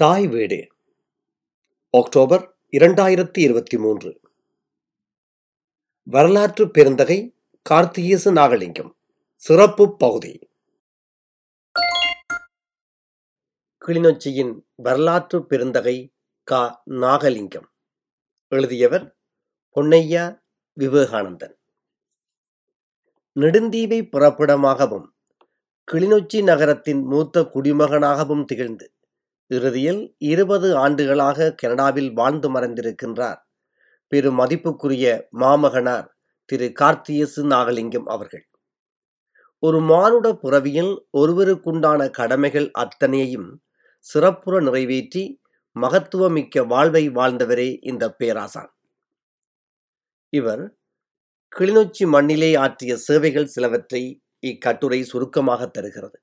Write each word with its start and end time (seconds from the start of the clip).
தாய் 0.00 0.26
வீடு. 0.26 0.66
அக்டோபர் 1.90 2.56
இரண்டாயிரத்தி 2.72 3.38
இருபத்தி 3.38 3.78
மூன்று. 3.78 4.20
வரலாற்று 6.02 6.70
பெருந்தகை 6.70 7.34
கார்த்திகேசு 7.70 8.32
நாகலிங்கம். 8.32 8.90
சிறப்பு 9.34 9.96
பகுதி. 9.96 10.50
கிளிநொச்சியின் 13.86 14.60
வரலாற்று 14.74 15.46
பெருந்தகை 15.46 16.14
கா. 16.42 16.82
நாகலிங்கம். 16.86 17.66
எழுதியவர் 18.48 19.16
பொன்னையா 19.74 20.42
விவேகானந்தன். 20.80 21.54
நெடுந்தீவை 23.34 24.02
புறப்படமாகவும் 24.02 25.06
கிளிநொச்சி 25.92 26.42
நகரத்தின் 26.42 27.02
மூத்த 27.02 27.40
குடிமகனாகவும் 27.40 28.44
திகழ்ந்து 28.44 28.94
இறுதியில் 29.50 30.16
இருபது 30.18 30.76
ஆண்டுகளாக 30.76 31.54
கனடாவில் 31.54 32.12
வாழ்ந்து 32.12 32.48
மறைந்திருக்கின்றார். 32.54 33.40
பெரும் 34.12 34.38
மதிப்புக்குரிய 34.38 35.06
மாமகனார் 35.30 36.08
திரு 36.44 36.72
கார்த்தியசு 36.80 37.42
நாகலிங்கம் 37.52 38.06
அவர்கள். 38.06 38.44
ஒரு 39.58 39.80
மானுட 39.80 40.26
புறவியில் 40.34 40.92
ஒருவருக்குண்டான 41.18 42.10
கடமைகள் 42.10 42.70
அத்தனையையும் 42.78 43.48
சிறப்புற 44.06 44.60
நிறைவேற்றி 44.60 45.24
மகத்துவமிக்க 45.76 46.66
வாழ்வை 46.66 47.04
வாழ்ந்தவரே 47.08 47.68
இந்த 47.80 48.04
பேராசான். 48.10 48.72
இவர் 50.32 50.64
கிளிநொச்சி 51.52 52.04
மண்ணிலே 52.06 52.54
ஆற்றிய 52.54 52.96
சேவைகள் 52.96 53.52
சிலவற்றை 53.54 54.02
இக்கட்டுரை 54.38 55.00
சுருக்கமாக 55.02 55.66
தருகிறது. 55.66 56.18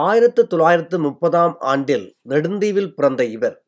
ஆயிரத்து 0.00 0.46
தொள்ளாயிரத்து 0.46 0.98
முப்பதாம் 0.98 1.56
ஆண்டில் 1.58 2.06
நெடுந்தீவில் 2.22 2.94
பிறந்த 2.94 3.24
இவர் 3.24 3.64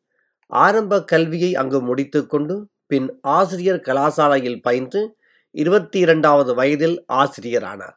ஆரம்ப 0.47 1.03
கல்வியை 1.03 1.55
அங்கு 1.55 1.79
முடித்துக்கொண்டு 1.81 2.55
பின் 2.87 3.19
ஆசிரியர் 3.21 3.79
கலாசாலையில் 3.79 4.61
பயின்று 4.61 5.17
இருபத்தி 5.51 5.99
இரண்டாவது 5.99 6.55
வயதில் 6.55 7.05
ஆசிரியரானார். 7.13 7.95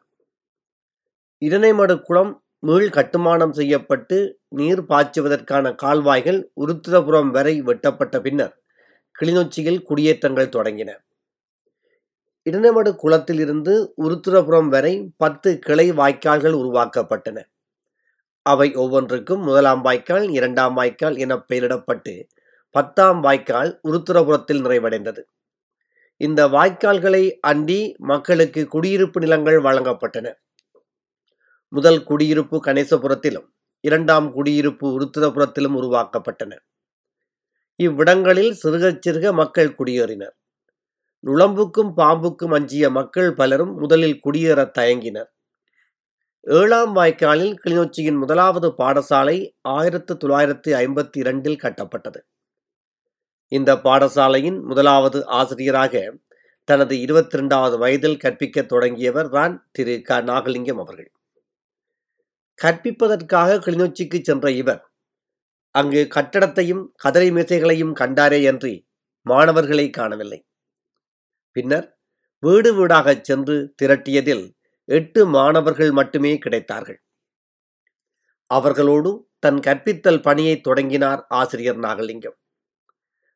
இரணைமடு 1.45 2.01
குளம் 2.01 2.43
மீள் 2.59 2.89
கட்டுமானம் 2.89 3.51
செய்யப்பட்டு 3.51 4.39
நீர் 4.49 4.81
பாய்ச்சுவதற்கான 4.81 5.75
கால்வாய்கள் 5.75 6.51
உருத்திரபுரம் 6.61 7.29
வரை 7.31 7.61
வெட்டப்பட்ட 7.61 8.21
பின்னர் 8.21 8.55
கிளிநொச்சியில் 9.19 9.81
குடியேற்றங்கள் 9.81 10.53
தொடங்கின. 10.55 10.91
இடனைமடு 12.45 12.91
குளத்திலிருந்து 13.03 13.93
உருத்திரபுரம் 13.97 14.67
வரை 14.67 15.13
பத்து 15.17 15.59
கிளை 15.59 15.91
வாய்க்கால்கள் 15.91 16.55
உருவாக்கப்பட்டன. 16.61 17.39
அவை 18.45 18.75
ஒவ்வொன்றுக்கும் 18.75 19.41
முதலாம் 19.41 19.81
வாய்க்கால் 19.81 20.29
இரண்டாம் 20.29 20.73
வாய்க்கால் 20.73 21.17
என 21.17 21.35
பெயரிடப்பட்டு 21.49 22.13
பத்தாம் 22.75 23.19
வாய்க்கால் 23.19 23.79
உருத்திரபுரத்தில் 23.83 24.61
நிறைவடைந்தது. 24.61 25.21
இந்த 26.17 26.47
வாய்க்கால்களை 26.47 27.23
அண்டி 27.47 27.95
மக்களுக்கு 27.97 28.67
குடியிருப்பு 28.67 29.19
நிலங்கள் 29.19 29.59
வழங்கப்பட்டன. 29.61 30.27
முதல் 31.73 32.03
குடியிருப்பு 32.03 32.57
கணேசபுரத்திலும் 32.65 33.47
இரண்டாம் 33.81 34.31
குடியிருப்பு 34.31 34.87
உருத்திரபுரத்திலும் 34.99 35.75
உருவாக்கப்பட்டன. 35.75 36.53
இவ்விடங்களில் 37.75 38.53
சிறுக 38.63 38.99
சிறுக 39.07 39.33
மக்கள் 39.33 39.75
குடியேறினர். 39.79 40.35
நுளம்புக்கும் 41.23 41.91
பாம்புக்கும் 41.97 42.53
அஞ்சிய 42.53 42.89
மக்கள் 42.89 43.33
பலரும் 43.33 43.73
முதலில் 43.75 44.19
குடியேற 44.25 44.71
தயங்கினர். 44.79 45.29
ஏழாம் 46.41 46.95
வாய்க்காலில் 46.95 47.55
கிளிநொச்சியின் 47.63 48.17
முதலாவது 48.17 48.73
பாடசாலை 48.77 49.49
ஆயிரத்து 49.61 50.17
தொள்ளாயிரத்து 50.17 50.75
ஐம்பத்தி 50.75 51.17
இரண்டில் 51.17 51.59
கட்டப்பட்டது. 51.63 52.19
இந்த 53.47 53.75
பாடசாலையின் 53.75 54.61
முதலாவது 54.61 55.25
ஆசிரியராக 55.25 56.13
தனது 56.63 56.99
இருபத்தி 56.99 57.37
இரண்டாவது 57.37 57.77
வயதில் 57.77 58.17
கற்பிக்க 58.17 58.61
தொடங்கியவர் 58.61 59.29
தான் 59.29 59.69
திரு. 59.71 60.01
க. 60.01 60.21
நாகலிங்கம் 60.21 60.79
அவர்கள். 60.79 61.11
கற்பிப்பதற்காக 62.63 63.59
கிளிநொச்சிக்கு 63.59 64.19
சென்ற 64.21 64.51
இவர் 64.51 64.91
அங்கு 65.75 66.07
கட்டடத்தையும் 66.15 66.83
கதரை 67.03 67.31
மேசைகளையும் 67.31 67.93
கண்டாரே 67.99 68.47
அன்றி 68.47 68.87
மாணவர்களை 69.21 69.89
காணவில்லை. 69.89 70.45
பின்னர் 71.51 71.99
வீடு 72.39 72.73
வீடாகச் 72.75 73.21
சென்று 73.21 73.75
திரட்டியதில் 73.81 74.58
எட்டு 74.89 75.25
மாணவர்கள் 75.25 75.91
மட்டுமே 75.91 76.39
கிடைத்தார்கள். 76.45 76.99
அவர்களோடு 78.45 79.29
தன் 79.39 79.59
கற்பித்தல் 79.59 80.21
பணியை 80.21 80.61
தொடங்கினார் 80.61 81.25
ஆசிரியர் 81.29 81.79
நாகலிங்கம். 81.79 82.37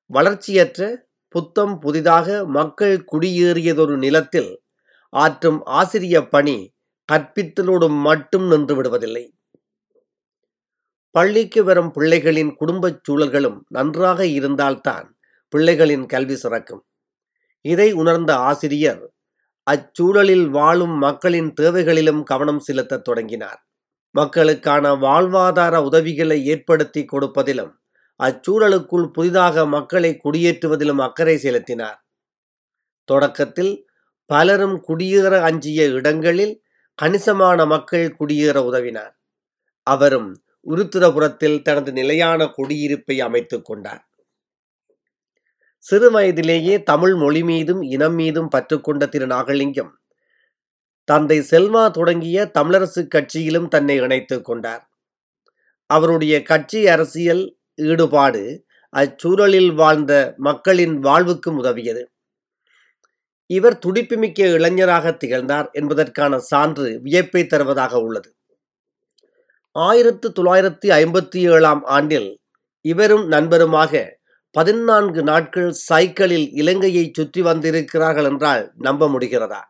வளர்ச்சியற்ற 0.05 1.07
புத்தம் 1.27 1.79
புதிதாக 1.79 2.45
மக்கள் 2.45 3.05
குடியேறியதொரு 3.11 3.97
நிலத்தில் 3.97 4.63
ஆற்றும் 5.09 5.65
ஆசிரிய 5.65 6.27
பணி 6.27 6.73
கற்பித்தலோடு 7.11 7.89
மட்டும் 7.89 8.47
நின்று 8.47 8.81
விடுவதில்லை. 8.81 9.33
பள்ளிக்கு 11.11 11.63
வரும் 11.63 11.91
பிள்ளைகளின் 11.93 12.55
குடும்பச் 12.55 13.03
சூழல்களும் 13.03 13.65
நன்றாக 13.69 14.25
இருந்தால்தான் 14.25 15.17
பிள்ளைகளின் 15.55 16.05
கல்வி 16.05 16.33
சிறக்கும். 16.33 16.83
இதை 17.61 17.91
உணர்ந்த 17.91 18.35
ஆசிரியர் 18.35 19.12
அச்சூழலில் 19.71 20.47
வாழும் 20.47 20.97
மக்களின் 20.97 21.53
தேவைகளிலும் 21.61 22.23
கவனம் 22.23 22.59
செலுத்தத் 22.59 23.01
தொடங்கினார். 23.01 23.67
மக்களுக்கான 24.11 24.95
வாழ்வாதார 24.95 25.83
உதவிகளை 25.83 26.45
ஏற்படுத்தி 26.45 27.05
கொடுப்பதிலும் 27.05 27.71
அச்சூழலுக்குள் 28.23 29.07
புதிதாக 29.07 29.65
மக்களை 29.65 30.19
குடியேற்றுவதிலும் 30.23 31.01
அக்கறை 31.01 31.37
செலுத்தினார். 31.37 32.05
தொடக்கத்தில் 33.05 33.87
பலரும் 34.25 34.83
குடியேற 34.87 35.39
அஞ்சிய 35.39 35.85
இடங்களில் 35.85 36.61
கணிசமான 36.95 37.65
மக்கள் 37.65 38.15
குடியேற 38.19 38.59
உதவினார். 38.59 39.15
அவரும் 39.83 40.43
உருத்திரபுரத்தில் 40.65 41.61
தனது 41.61 41.91
நிலையான 41.91 42.53
குடியிருப்பை 42.57 43.17
அமைத்துக் 43.19 43.65
கொண்டார். 43.65 44.12
சிறு 45.85 46.11
வயதிலேயே 46.11 46.83
தமிழ் 46.83 47.15
மொழி 47.15 47.43
மீதும் 47.43 47.81
இனம் 47.81 48.13
மீதும் 48.13 48.49
பற்றுக்கொண்ட 48.55 49.09
திரு 49.09 49.27
நாகலிங்கம். 49.27 49.89
தந்தை 51.03 51.39
செல்வா 51.39 51.91
தொடங்கிய 51.91 52.51
தமிழரசு 52.59 53.07
கட்சியிலும் 53.15 53.67
தன்னை 53.67 53.95
இணைத்துக் 53.95 54.45
கொண்டார். 54.45 54.89
அவருடைய 55.85 56.41
கட்சி 56.43 56.87
அரசியல் 56.87 57.57
ஈடுபாடு 57.75 58.65
அச்சூழலில் 58.95 59.73
வாழ்ந்த 59.73 60.33
மக்களின் 60.37 60.99
வாழ்வுக்கும் 60.99 61.57
உதவியது. 61.57 62.03
இவர் 63.45 63.79
துடிப்புமிக்க 63.79 64.47
இளைஞராக 64.47 65.11
திகழ்ந்தார் 65.11 65.69
என்பதற்கான 65.71 66.39
சான்று 66.39 66.99
வியப்பை 67.03 67.45
தருவதாக 67.45 67.99
உள்ளது. 67.99 68.35
ஆயிரத்து 69.71 70.33
தொள்ளாயிரத்தி 70.39 70.87
ஐம்பத்தி 70.87 71.39
ஏழாம் 71.51 71.83
ஆண்டில் 71.83 72.41
இவரும் 72.81 73.31
நண்பருமாக 73.31 74.21
பதினான்கு 74.55 75.23
நாட்கள் 75.23 75.71
சைக்கிளில் 75.71 76.47
இலங்கையை 76.51 77.11
சுற்றி 77.13 77.41
வந்திருக்கிறார்கள் 77.41 78.23
என்றால் 78.23 78.71
நம்ப 78.75 79.07
முடிகிறதா? 79.07 79.61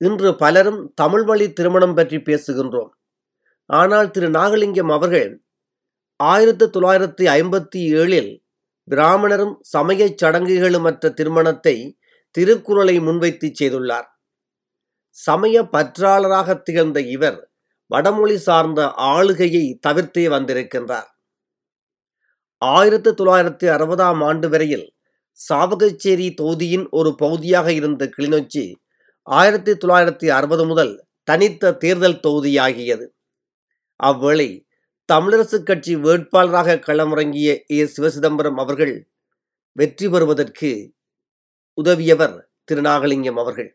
இன்று 0.00 0.34
பலரும் 0.36 0.92
தமிழ் 0.94 1.24
வழி 1.24 1.52
திருமணம் 1.52 1.94
பற்றி 1.94 2.18
பேசுகின்றோம். 2.18 2.90
ஆனால் 3.70 4.10
திரு 4.10 4.28
நாகலிங்கம் 4.28 4.92
அவர்கள் 4.92 5.30
ஆயிரத்தி 6.20 6.66
தொள்ளாயிரத்தி 6.66 7.24
ஐம்பத்தி 7.38 7.80
ஏழில் 8.00 8.30
பிராமணரும் 8.88 9.54
சமயச் 9.60 10.18
சடங்குகளுமற்ற 10.24 11.10
திருமணத்தை 11.10 11.98
திருக்குறளை 12.30 13.00
முன்வைத்து 13.00 13.48
செய்துள்ளார். 13.60 14.08
சமய 15.10 15.56
பற்றாளராக 15.74 16.62
திகழ்ந்த 16.62 17.00
இவர் 17.00 17.38
வடமொழி 17.90 18.38
சார்ந்த 18.38 18.80
ஆளுகையை 19.12 19.78
தவிர்த்தே 19.88 20.24
வந்திருக்கின்றார். 20.28 21.10
ஆயிரத்து 22.58 23.14
தொள்ளாயிரத்து 23.14 23.70
அறுபதாம் 23.70 24.24
ஆண்டு 24.24 24.48
வரையில் 24.48 24.94
சாவகச்சேரி 25.48 26.34
தொகுதியின் 26.34 26.88
ஒரு 26.90 27.14
பகுதியாக 27.14 27.72
இருந்த 27.72 28.10
கிளிநொச்சி 28.16 28.72
ஆயிரத்தி 29.22 29.72
தொள்ளாயிரத்தி 29.72 30.28
அறுபது 30.28 30.64
முதல் 30.66 31.06
தனித்த 31.22 31.72
தேர்தல் 31.72 32.20
தொகுதியாகியது. 32.26 33.06
அவ்வேளை 33.96 34.66
தமிழரசுக் 35.12 35.62
கட்சி 35.62 35.96
வேட்பாளராக 35.96 36.78
களமிறங்கிய 36.86 37.48
ஏ. 37.70 37.90
சிவசிதம்பரம் 37.96 38.58
அவர்கள் 38.58 39.08
வெற்றி 39.72 40.08
பெறுவதற்கு 40.08 40.92
உதவியவர் 41.74 42.36
திருநாகலிங்கம் 42.72 43.38
அவர்கள். 43.38 43.70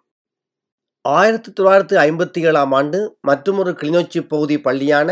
ஆயிரத்தி 1.02 1.52
தொள்ளாயிரத்தி 1.52 1.98
ஐம்பத்தி 2.08 2.40
ஏழாம் 2.40 2.72
ஆண்டு 2.72 3.18
மற்றொரு 3.22 3.72
கிளிநொச்சி 3.72 4.28
பகுதி 4.28 4.58
பள்ளியான 4.58 5.10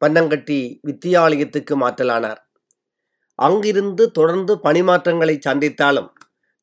பன்னங்கட்டி 0.00 0.78
வித்தியாலயத்துக்கு 0.86 1.74
மாற்றலானார். 1.74 2.40
அங்கிருந்து 3.46 4.04
தொடர்ந்து 4.10 4.52
பணிமாற்றங்களை 4.64 5.36
சந்தித்தாலும் 5.46 6.10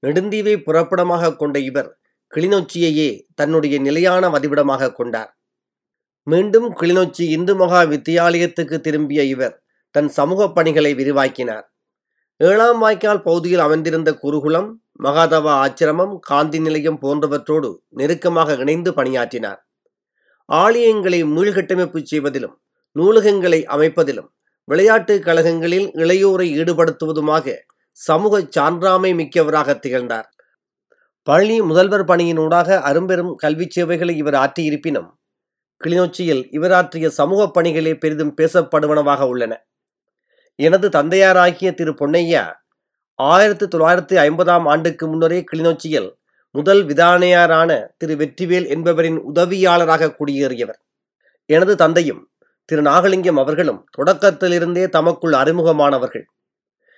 நெடுந்தீவை 0.03 0.55
புறப்படமாக 0.67 1.35
கொண்ட 1.35 1.57
இவர் 1.69 1.89
கிளிநொச்சியையே 2.33 3.09
தன்னுடைய 3.35 3.75
நிலையான 3.79 4.23
வதிவிடமாக 4.29 4.91
கொண்டார். 4.91 5.31
மீண்டும் 6.27 6.67
கிளிநொச்சி 6.79 7.23
இந்து 7.35 7.53
மகா 7.55 7.81
வித்தியாலயத்துக்கு 7.93 8.77
திரும்பிய 8.79 9.21
இவர் 9.33 9.55
தன் 9.95 10.09
சமூக 10.17 10.47
பணிகளை 10.57 10.91
விரிவாக்கினார். 10.99 11.65
ஏழாம் 12.39 12.79
வாய்க்கால் 12.79 13.23
பகுதியில் 13.23 13.63
அமைந்திருந்த 13.65 14.09
குருகுலம் 14.23 14.69
மகாதவா 15.03 15.53
ஆச்சிரமம் 15.63 16.13
காந்தி 16.29 16.59
நிலையம் 16.59 16.99
போன்றவற்றோடு 17.01 17.69
நெருக்கமாக 17.99 18.55
இணைந்து 18.63 18.91
பணியாற்றினார். 18.93 19.59
ஆலயங்களை 20.49 21.19
மீள்கட்டமைப்பு 21.35 21.99
செய்வதிலும் 22.03 22.55
நூலகங்களை 22.95 23.59
அமைப்பதிலும் 23.75 24.29
விளையாட்டுக் 24.69 25.23
கழகங்களில் 25.23 25.87
இளையோரை 25.93 26.47
ஈடுபடுத்துவதுமாக 26.57 27.53
சமூக 27.91 28.39
சான்றாமை 28.39 29.15
மிக்கவராக 29.15 29.79
திகழ்ந்தார். 29.79 30.27
பழனி 31.23 31.61
முதல்வர் 31.61 32.05
பணியினூடாக 32.05 32.77
அரும்பெரும் 32.81 33.35
கல்வி 33.35 33.65
சேவைகளை 33.69 34.17
இவர் 34.17 34.33
ஆற்றியிருப்பினும் 34.33 35.09
கிளிநொச்சியில் 35.81 36.47
இவர் 36.51 36.71
ஆற்றிய 36.71 37.09
சமூக 37.09 37.47
பணிகளே 37.47 37.95
பெரிதும் 37.95 38.33
பேசப்படுவனவாக 38.37 39.21
உள்ளன. 39.27 39.65
எனது 40.55 40.89
தந்தையாராகிய 40.89 41.73
திரு 41.73 41.91
பொன்னையா 41.91 42.45
ஆயிரத்தி 43.15 43.65
தொள்ளாயிரத்தி 43.65 44.17
ஐம்பதாம் 44.27 44.65
ஆண்டுக்கு 44.65 45.07
முன்னரே 45.07 45.43
கிளிநொச்சியில் 45.51 46.09
முதல் 46.55 46.85
விதானையாரான 46.85 47.87
திரு 47.97 48.15
வெற்றிவேல் 48.15 48.67
என்பவரின் 48.67 49.19
உதவியாளராக 49.33 50.15
குடியேறியவர். 50.19 50.81
எனது 51.45 51.75
தந்தையும் 51.75 52.23
திரு 52.69 52.81
நாகலிங்கம் 52.81 53.39
அவர்களும் 53.39 53.85
தொடக்கத்திலிருந்தே 53.97 54.89
தமக்குள் 54.89 55.33
அறிமுகமானவர்கள். 55.33 56.25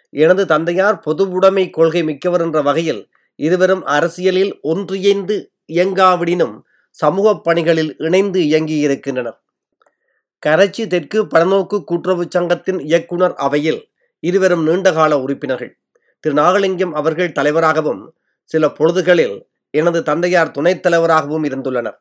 எனது 0.09 0.45
தந்தையார் 0.45 1.03
பொதுவுடைமை 1.05 1.69
கொள்கை 1.69 2.03
மிக்கவர் 2.03 2.41
என்ற 2.41 2.61
வகையில் 2.61 3.09
இருவரும் 3.35 3.83
அரசியலில் 3.83 4.59
ஒன்றியைந்து 4.61 5.51
இயங்காவிடினும் 5.73 6.61
சமூக 6.89 7.37
பணிகளில் 7.37 7.95
இணைந்து 7.97 8.39
இயங்கியிருக்கின்றனர். 8.39 9.37
கரைச்சி 10.45 10.87
தெற்கு 10.87 11.25
பலநோக்கு 11.25 11.83
கூட்டுறவு 11.83 12.25
சங்கத்தின் 12.29 12.79
இயக்குனர் 12.79 13.33
அவையில் 13.33 13.89
இருவரும் 14.19 14.63
நீண்டகால 14.63 15.21
உறுப்பினர்கள். 15.21 15.79
திரு 16.19 16.41
நாகலிங்கம் 16.41 16.91
அவர்கள் 16.91 17.31
தலைவராகவும் 17.31 18.13
சில 18.43 18.67
பொழுதுகளில் 18.67 19.47
எனது 19.69 20.03
தந்தையார் 20.03 20.51
துணைத் 20.51 20.83
தலைவராகவும் 20.83 21.43
இருந்துள்ளனர். 21.43 21.97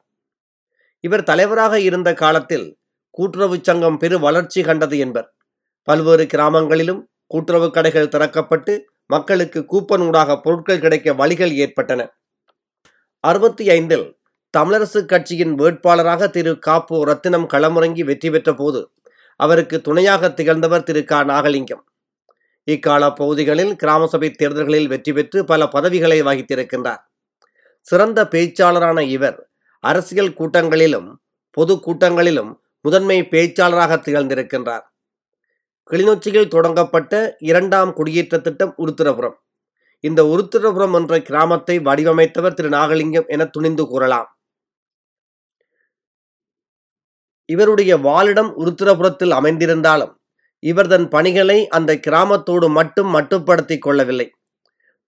இவர் 1.00 1.22
தலைவராக 1.22 1.80
இருந்த 1.80 2.14
காலத்தில் 2.14 2.79
கூட்டுறவு 3.10 3.56
சங்கம் 3.62 3.96
பெரு 3.96 4.16
வளர்ச்சி 4.20 4.62
கண்டது 4.62 4.98
என்பர். 4.98 5.28
பல்வேறு 5.88 6.24
கிராமங்களிலும் 6.24 7.02
கூட்டுறவு 7.26 7.68
கடைகள் 7.70 8.12
திறக்கப்பட்டு 8.14 8.72
மக்களுக்கு 9.06 9.60
கூப்பன் 9.72 10.04
ஊடாக 10.06 10.36
பொருட்கள் 10.40 10.78
கிடைக்க 10.78 11.12
வழிகள் 11.12 11.52
ஏற்பட்டன. 11.52 12.00
அறுபத்தி 13.24 13.64
ஐந்தில் 13.70 14.06
தமிழரசு 14.58 15.00
கட்சியின் 15.04 15.54
வேட்பாளராக 15.54 16.28
திரு 16.30 16.52
காப்பு 16.58 16.96
ரத்தினம் 17.04 17.46
களமுறங்கி 17.48 18.04
வெற்றி 18.04 18.30
பெற்ற 18.30 18.50
போது 18.54 18.80
அவருக்கு 19.40 19.76
துணையாக 19.80 20.30
திகழ்ந்தவர் 20.30 20.82
திரு 20.82 21.02
க 21.04 21.24
நாகலிங்கம். 21.24 21.82
இக்கால 22.68 23.02
பகுதிகளில் 23.12 23.76
கிராம 23.76 24.06
சபை 24.06 24.30
தேர்தல்களில் 24.30 24.88
வெற்றி 24.88 25.12
பெற்று 25.12 25.38
பல 25.44 25.68
பதவிகளை 25.68 26.18
வகித்திருக்கின்றார். 26.22 27.02
சிறந்த 27.86 28.20
பேச்சாளரான 28.24 29.00
இவர் 29.00 29.38
அரசியல் 29.84 30.34
கூட்டங்களிலும் 30.38 31.08
பொது 31.56 31.74
கூட்டங்களிலும் 31.86 32.50
முதன்மை 32.80 33.22
பேச்சாளராக 33.22 33.96
திகழ்ந்திருக்கின்றார். 34.06 34.84
கிளிநொச்சியில் 35.90 36.48
தொடங்கப்பட்ட 36.48 37.36
இரண்டாம் 37.38 37.92
குடியேற்ற 37.92 38.38
திட்டம் 38.38 38.74
உருத்திரபுரம். 38.78 39.36
இந்த 40.00 40.22
உருத்திரபுரம் 40.22 40.94
என்ற 40.94 41.22
கிராமத்தை 41.22 41.78
வடிவமைத்தவர் 41.78 42.54
திரு 42.54 42.68
நாகலிங்கம் 42.68 43.26
என 43.26 43.46
துணிந்து 43.46 43.86
கூறலாம். 43.86 44.38
இவருடைய 47.44 47.96
வாழிடம் 47.96 48.50
உருத்திரபுரத்தில் 48.62 49.32
அமைந்திருந்தாலும் 49.32 50.12
இவர் 50.58 50.86
தன் 50.86 51.08
பணிகளை 51.08 51.68
அந்த 51.68 51.96
கிராமத்தோடு 51.96 52.68
மட்டும் 52.68 53.14
மட்டுப்படுத்தி 53.14 53.78
கொள்ளவில்லை. 53.78 54.32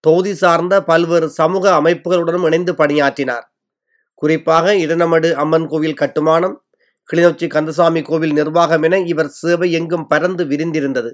தொகுதி 0.01 0.35
சார்ந்த 0.35 0.83
பல்வேறு 0.83 1.29
சமூக 1.29 1.81
அமைப்புகளுடனும் 1.81 2.45
இணைந்து 2.45 2.75
பணியாற்றினார். 2.75 3.47
குறிப்பாக 4.15 4.75
இடனமடு 4.75 5.33
அம்மன் 5.33 5.67
கோவில் 5.67 5.95
கட்டுமானம் 5.95 6.65
கிளிநொச்சி 7.09 7.47
கந்தசாமி 7.47 8.03
கோவில் 8.03 8.33
நிர்வாகம் 8.33 8.83
என 8.83 8.99
இவர் 8.99 9.29
சேவை 9.29 9.73
எங்கும் 9.73 10.07
பறந்து 10.07 10.45
விரிந்திருந்தது. 10.45 11.11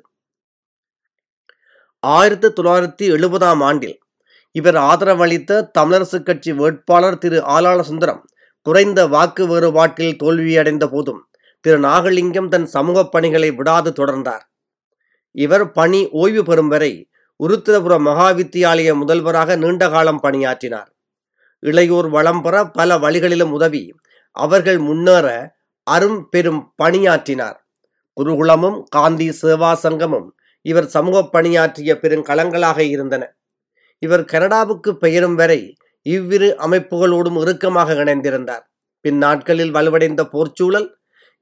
ஆயிரத்தி 1.98 2.48
தொள்ளாயிரத்தி 2.48 3.04
எழுபதாம் 3.14 3.62
ஆண்டில் 3.62 3.98
இவர் 4.50 4.74
ஆதரவளித்த 4.74 5.70
தமிழரசுக் 5.78 6.22
கட்சி 6.22 6.52
வேட்பாளர் 6.52 7.18
திரு 7.18 7.44
ஆலாள 7.44 7.82
சுந்தரம் 7.82 8.24
குறைந்த 8.60 9.06
வாக்கு 9.06 9.46
வேறுபாட்டில் 9.46 10.16
தோல்வியடைந்த 10.22 10.86
போதும் 10.86 11.28
திரு 11.60 11.78
நாகலிங்கம் 11.80 12.48
தன் 12.48 12.66
சமூக 12.66 13.04
பணிகளை 13.04 13.50
விடாது 13.50 13.90
தொடர்ந்தார். 13.90 14.44
இவர் 15.30 15.70
பணி 15.70 16.08
ஓய்வு 16.10 16.44
பெறும் 16.44 16.68
வரை 16.68 16.92
உருத்திரபுர 17.40 17.94
மகாவித்தியாலய 17.98 18.94
முதல்வராக 18.94 19.56
நீண்ட 19.56 19.90
காலம் 19.90 20.20
பணியாற்றினார். 20.20 20.90
இளையோர் 21.62 22.08
வளம் 22.10 22.42
பெற 22.42 22.70
பல 22.70 22.98
வழிகளிலும் 22.98 23.52
உதவி 23.52 23.94
அவர்கள் 24.36 24.78
முன்னேற 24.78 25.56
அரும் 25.94 26.18
பெரும் 26.32 26.60
பணியாற்றினார். 26.82 27.58
குருகுலமும் 28.16 28.78
காந்தி 28.96 29.28
சேவா 29.40 29.70
சங்கமும் 29.84 30.28
இவர் 30.66 30.88
சமூக 30.94 31.16
பணியாற்றிய 31.34 31.90
பெருங்களங்களாக 32.02 32.78
இருந்தன. 32.94 33.24
இவர் 34.02 34.24
கனடாவுக்கு 34.32 34.90
பெயரும் 34.96 35.36
வரை 35.40 35.60
இவ்விரு 36.06 36.48
அமைப்புகளோடும் 36.66 37.38
இறுக்கமாக 37.42 37.94
இணைந்திருந்தார். 38.04 38.64
பின் 39.04 39.18
நாட்களில் 39.24 39.72
வலுவடைந்த 39.76 40.22
போர்ச்சூழல் 40.32 40.88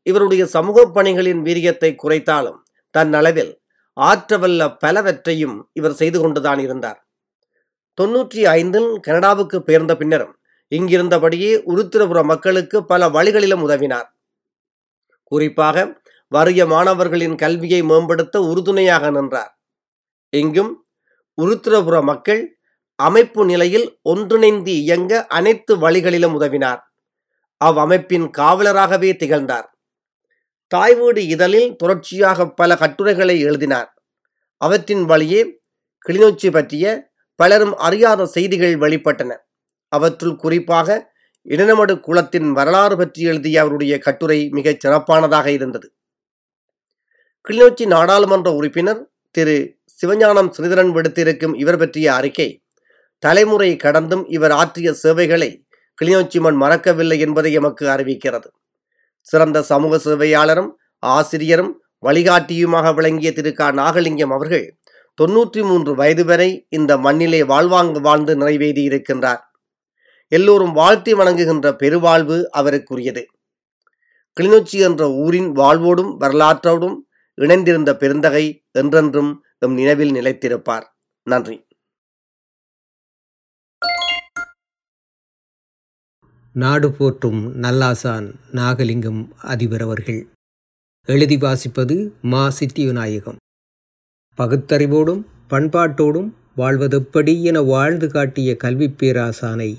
இவருடைய 0.07 0.43
சமூக 0.57 0.85
பணிகளின் 0.97 1.41
வீரியத்தை 1.47 1.91
குறைத்தாலும் 2.03 2.59
தன் 2.95 3.15
அளவில் 3.21 3.53
ஆற்றவல்ல 3.97 4.63
பலவற்றையும் 4.83 5.57
இவர் 5.79 5.99
செய்து 6.01 6.19
கொண்டுதான் 6.23 6.61
இருந்தார். 6.67 6.99
தொன்னூற்றி 7.99 8.43
ஐந்தில் 8.59 8.91
கனடாவுக்கு 9.07 9.59
பெயர்ந்த 9.69 9.93
பின்னரும் 10.01 10.35
இங்கிருந்தபடியே 10.73 11.53
உருத்திரபுர 11.73 12.21
மக்களுக்கு 12.33 12.79
பல 12.85 13.09
வழிகளிலும் 13.17 13.65
உதவினார். 13.67 14.09
குறிப்பாக 15.31 16.03
வறிய 16.33 16.67
மாணவர்களின் 16.67 17.37
கல்வியை 17.37 17.83
மேம்படுத்த 17.83 18.41
உறுதுணையாக 18.41 19.11
நின்றார். 19.11 19.53
இங்கும் 20.33 20.73
உருத்திரபுர 21.43 22.03
மக்கள் 22.03 22.43
அமைப்பு 22.99 23.45
நிலையில் 23.45 23.99
ஒன்றிணைந்து 24.03 24.73
இயங்க 24.83 25.27
அனைத்து 25.27 25.79
வழிகளிலும் 25.79 26.41
உதவினார். 26.41 26.81
அவ்வமைப்பின் 27.65 28.27
காவலராகவே 28.39 29.17
திகழ்ந்தார். 29.17 29.69
தாய்வீடு 30.69 31.27
இதழில் 31.27 31.77
தொடர்ச்சியாக 31.77 32.49
பல 32.51 32.77
கட்டுரைகளை 32.77 33.41
எழுதினார். 33.41 33.91
அவற்றின் 34.61 35.05
வழியே 35.05 35.61
கிளிநொச்சி 36.07 36.51
பற்றிய 36.51 37.13
பலரும் 37.41 37.75
அறியாத 37.77 38.27
செய்திகள் 38.27 38.77
வெளிப்பட்டன. 38.79 39.33
அவற்றுள் 39.93 40.37
குறிப்பாக 40.37 41.16
இடனமடு 41.49 42.01
குளத்தின் 42.01 42.53
வரலாறு 42.53 42.97
பற்றி 42.97 43.23
எழுதிய 43.23 43.61
அவருடைய 43.61 43.99
கட்டுரை 43.99 44.49
மிகச் 44.49 44.81
சிறப்பானதாக 44.81 45.47
இருந்தது. 45.47 45.93
கிளிநொச்சி 47.49 47.87
நாடாளுமன்ற 47.87 48.53
உறுப்பினர் 48.53 49.03
திரு. 49.31 49.77
சிவஞானம் 49.99 50.51
சுனிதரன் 50.57 50.91
விடுத்திருக்கும் 50.91 51.55
இவர் 51.55 51.79
பற்றிய 51.79 52.15
அறிக்கை 52.15 52.63
தலைமுறை 53.19 53.77
கடந்தும் 53.77 54.25
இவர் 54.29 54.51
ஆற்றிய 54.51 54.93
சேவைகளை 54.93 55.51
கிளிநொச்சி 55.99 56.41
மண் 56.41 56.55
மறக்கவில்லை 56.55 57.19
என்பதை 57.19 57.53
எமக்கு 57.53 57.87
அறிவிக்கிறது. 57.89 58.49
சிறந்த 59.21 59.63
சமூக 59.63 59.97
சேவையாளரும் 59.97 60.71
ஆசிரியரும் 60.99 61.73
வழிகாட்டியுமாக 62.03 62.95
விளங்கிய 62.95 63.33
திரு. 63.33 63.53
க. 63.53 63.73
நாகலிங்கம் 63.73 64.33
அவர்கள் 64.33 64.67
தொன்னூற்றி 65.19 65.63
மூன்று 65.63 65.95
வயது 65.95 66.25
வரை 66.25 66.67
இந்த 66.69 66.99
மண்ணிலே 66.99 67.45
வாழ்வாங்கு 67.45 68.01
வாழ்ந்து 68.01 68.37
நிறைவேறி 68.37 68.89
இருக்கின்றார். 68.89 69.43
எல்லோரும் 70.29 70.73
வாழ்த்தி 70.73 71.15
வணங்குகின்ற 71.15 71.73
பெருவாழ்வு 71.73 72.51
அவருக்குரியது. 72.57 73.25
கிளிநொச்சி 74.41 74.79
என்ற 74.79 75.11
ஊரின் 75.11 75.53
வாழ்வோடும் 75.53 76.17
வரலாற்றோடும் 76.21 76.97
இணைந்திருந்த 77.37 77.95
பெருந்தகை 77.95 78.65
என்றென்றும் 78.71 79.45
எம் 79.59 79.75
நினைவில் 79.75 80.13
நிலைத்திருப்பார். 80.13 80.85
நன்றி. 81.23 81.65
நாடு 86.53 86.93
போற்றும் 86.93 87.63
நல்லாசான் 87.63 88.35
நாகலிங்கம் 88.53 89.29
அதிபர் 89.37 89.83
அவர்கள். 89.83 90.29
எழுதி 91.05 91.37
வாசிப்பது 91.37 92.11
மா 92.23 92.53
சித்திவிநாயகம் 92.61 93.37
பகுத்தறிவோடும் 94.39 95.23
பண்பாட்டோடும் 95.51 96.31
வாழ்வதெப்படி 96.57 97.43
என 97.43 97.61
வாழ்ந்து 97.61 98.09
காட்டிய 98.09 98.57
கல்வி 98.57 98.89
பேராசானை 98.89 99.77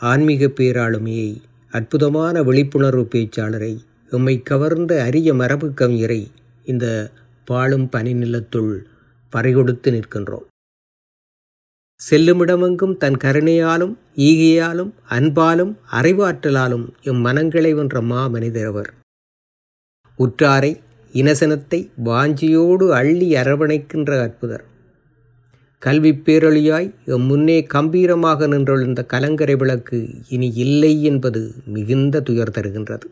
ஆன்மீக 0.00 0.46
பேராளுமையை 0.48 1.30
அற்புதமான 1.72 2.42
விழிப்புணர்வு 2.42 3.04
பேச்சாளரை 3.12 3.74
எம்மை 4.10 4.42
கவர்ந்த 4.42 5.02
அரிய 5.02 5.34
மரபு 5.34 5.68
கவிஞரை 5.68 6.22
இந்த 6.64 7.12
பாழும் 7.44 7.86
பனிநிலத்துள் 7.92 8.72
பறைகொடுத்து 9.32 9.88
நிற்கின்றோம். 9.96 10.44
செல்லுமிடமெங்கும் 12.00 12.96
தன் 12.96 13.16
கருணையாலும் 13.24 13.94
ஈகையாலும் 14.16 14.92
அன்பாலும் 15.08 15.72
அறிவாற்றலாலும் 15.92 16.86
எம் 17.02 17.20
மனங்களை 17.26 17.72
வென்ற 17.74 18.00
மா 18.00 18.28
மனிதரவர் 18.28 18.90
உற்றாரை 20.18 20.72
இனசனத்தை 21.14 21.80
வாஞ்சியோடு 22.04 22.86
அள்ளி 22.90 23.28
அரவணைக்கின்ற 23.34 24.10
அற்புதர். 24.26 24.64
கல்வி 25.84 26.10
பேரொழியாய் 26.26 26.86
முன்னே 27.28 27.56
கம்பீரமாக 27.74 28.46
நின்றொழிந்த 28.46 29.00
கலங்கரை 29.06 29.56
விளக்கு 29.56 29.98
இனி 30.28 30.48
இல்லை 30.64 30.92
என்பது 31.02 31.40
மிகுந்த 31.74 32.20
துயர் 32.20 32.52
தருகின்றது. 32.56 33.06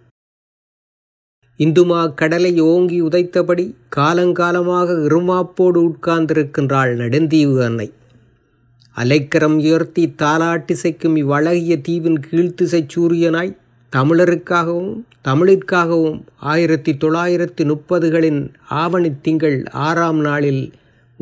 இந்துமா 1.61 2.15
கடலை 2.15 2.53
ஓங்கி 2.61 2.99
உதைத்தபடி 3.03 3.67
காலங்காலமாக 3.97 4.97
இருமாப்போடு 5.09 5.81
உட்கார்ந்திருக்கின்றாள் 5.89 6.93
நெடுந்தீவு 7.01 7.59
அன்னை. 7.65 7.89
அலைக்கரம் 8.97 9.59
உயர்த்தி 9.61 10.05
தாலாட்டிசைக்கும் 10.23 11.19
இவ்வழகிய 11.23 11.77
தீவின் 11.89 12.21
கீழ்த்திசை 12.29 12.83
சூரியனாய் 12.95 13.57
தமிழருக்காகவும் 13.93 14.93
தமிழிற்காகவும் 15.29 16.21
ஆயிரத்தி 16.53 16.93
தொள்ளாயிரத்தி 16.93 17.65
முப்பதுகளின் 17.71 18.41
ஆவணி 18.83 19.11
திங்கள் 19.27 19.59
ஆறாம் 19.89 20.21
நாளில் 20.21 20.63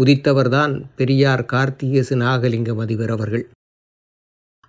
உதித்தவர்தான் 0.00 0.74
பெரியார் 0.96 1.44
கார்த்திகேசு 1.52 2.16
நாகலிங்கம் 2.16 2.78
அதிபர் 2.78 3.10
அவர்கள். 3.10 3.44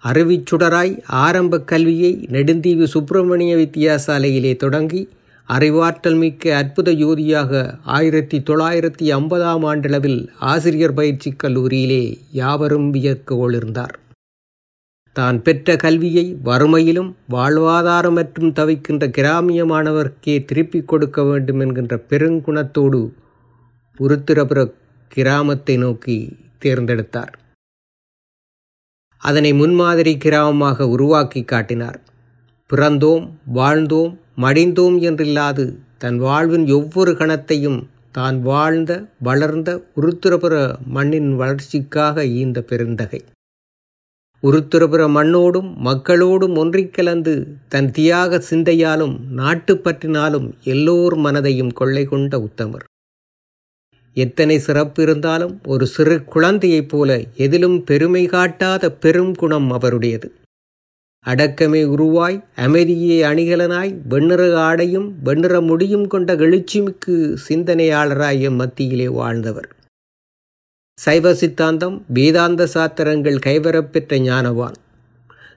அறிவிச்சுடராய் 0.03 0.93
ஆரம்ப 1.05 1.59
கல்வியை 1.59 2.13
நெடுந்தீவு 2.29 2.83
சுப்பிரமணிய 2.83 3.55
வித்தியாசாலையிலே 3.55 4.55
தொடங்கி 4.55 5.01
அறிவாற்றல் 5.49 6.17
மிக்க 6.17 6.55
அற்புத 6.55 6.91
யோதியாக 6.91 7.79
ஆயிரத்தி 7.83 8.37
தொள்ளாயிரத்தி 8.39 9.05
ஐம்பதாம் 9.11 9.65
ஆண்டளவில் 9.65 10.19
ஆசிரியர் 10.39 10.93
பயிற்சி 10.93 11.33
கல்லூரியிலே 11.43 12.17
யாவரும் 12.31 12.91
வியக்க 12.91 13.35
ஒளிர்ந்தார் 13.35 13.95
தான் 15.15 15.41
பெற்ற 15.41 15.75
கல்வியை 15.75 16.37
வறுமையிலும் 16.43 17.15
வாழ்வாதாரமற்றும் 17.31 18.53
தவிக்கின்ற 18.53 19.09
கிராமிய 19.09 19.65
மாணவர்க்கே 19.65 20.45
திருப்பிக் 20.45 20.87
கொடுக்க 20.87 21.23
வேண்டும் 21.23 21.59
என்கின்ற 21.59 21.97
பெருங்குணத்தோடு 22.09 23.01
உருத்திரபுர 23.99 24.59
கிராமத்தை 25.13 25.75
நோக்கி 25.77 26.17
தேர்ந்தெடுத்தார். 26.63 27.33
அதனை 29.21 29.53
முன்மாதிரி 29.53 30.13
கிராமமாக 30.25 30.87
உருவாக்கி 30.95 31.41
காட்டினார். 31.43 31.99
பிறந்தோம் 32.69 33.25
வாழ்ந்தோம் 33.55 34.13
மடிந்தோம் 34.37 34.97
என்றில்லாது 35.07 35.65
தன் 35.97 36.19
வாழ்வின் 36.19 36.65
ஒவ்வொரு 36.71 37.11
கணத்தையும் 37.17 37.79
தான் 38.11 38.37
வாழ்ந்த 38.41 38.91
வளர்ந்த 39.19 39.69
உருத்திரபுர 40.01 40.55
மண்ணின் 40.85 41.29
வளர்ச்சிக்காக 41.35 42.25
ஈந்த 42.41 42.61
பெருந்தகை. 42.61 43.21
உருத்திரபுர 44.43 45.01
மண்ணோடும் 45.17 45.69
மக்களோடும் 45.87 46.55
ஒன்றிக் 46.57 46.93
கலந்து 46.93 47.33
தன் 47.69 47.91
தியாக 47.91 48.41
சிந்தையாலும் 48.49 49.15
நாட்டுப்பற்றினாலும் 49.37 50.47
எல்லோர் 50.73 51.15
மனதையும் 51.17 51.73
கொள்ளை 51.73 52.05
கொண்ட 52.05 52.39
உத்தமர். 52.47 52.85
எத்தனை 54.13 54.59
சிறப்பு 54.59 55.03
இருந்தாலும் 55.03 55.59
ஒரு 55.65 55.85
சிறு 55.85 56.23
குழந்தையைப் 56.23 56.89
போல 56.89 57.09
எதிலும் 57.35 57.83
பெருமை 57.83 58.27
காட்டாத 58.27 58.91
பெரும் 58.91 59.33
குணம் 59.33 59.71
அவருடையது. 59.71 60.27
அடக்கமே 61.25 61.83
உருவாய் 61.83 62.43
அமைதியே 62.55 63.23
அணிகலனாய் 63.23 63.93
வெண்ணிற 64.07 64.59
ஆடையும் 64.59 65.13
வெண்ணிற 65.23 65.61
முடியும் 65.61 66.07
கொண்ட 66.07 66.35
எழுச்சிமிக்கு 66.35 67.15
சிந்தனையாளராய் 67.47 68.39
எம் 68.39 68.55
மத்தியிலே 68.55 69.07
வாழ்ந்தவர். 69.07 69.69
சைவ 70.97 71.33
சித்தாந்தம் 71.33 72.05
வேதாந்த 72.07 72.67
சாத்திரங்கள் 72.73 73.37
கைவரப்பெற்ற 73.45 74.17
ஞானவான். 74.19 74.77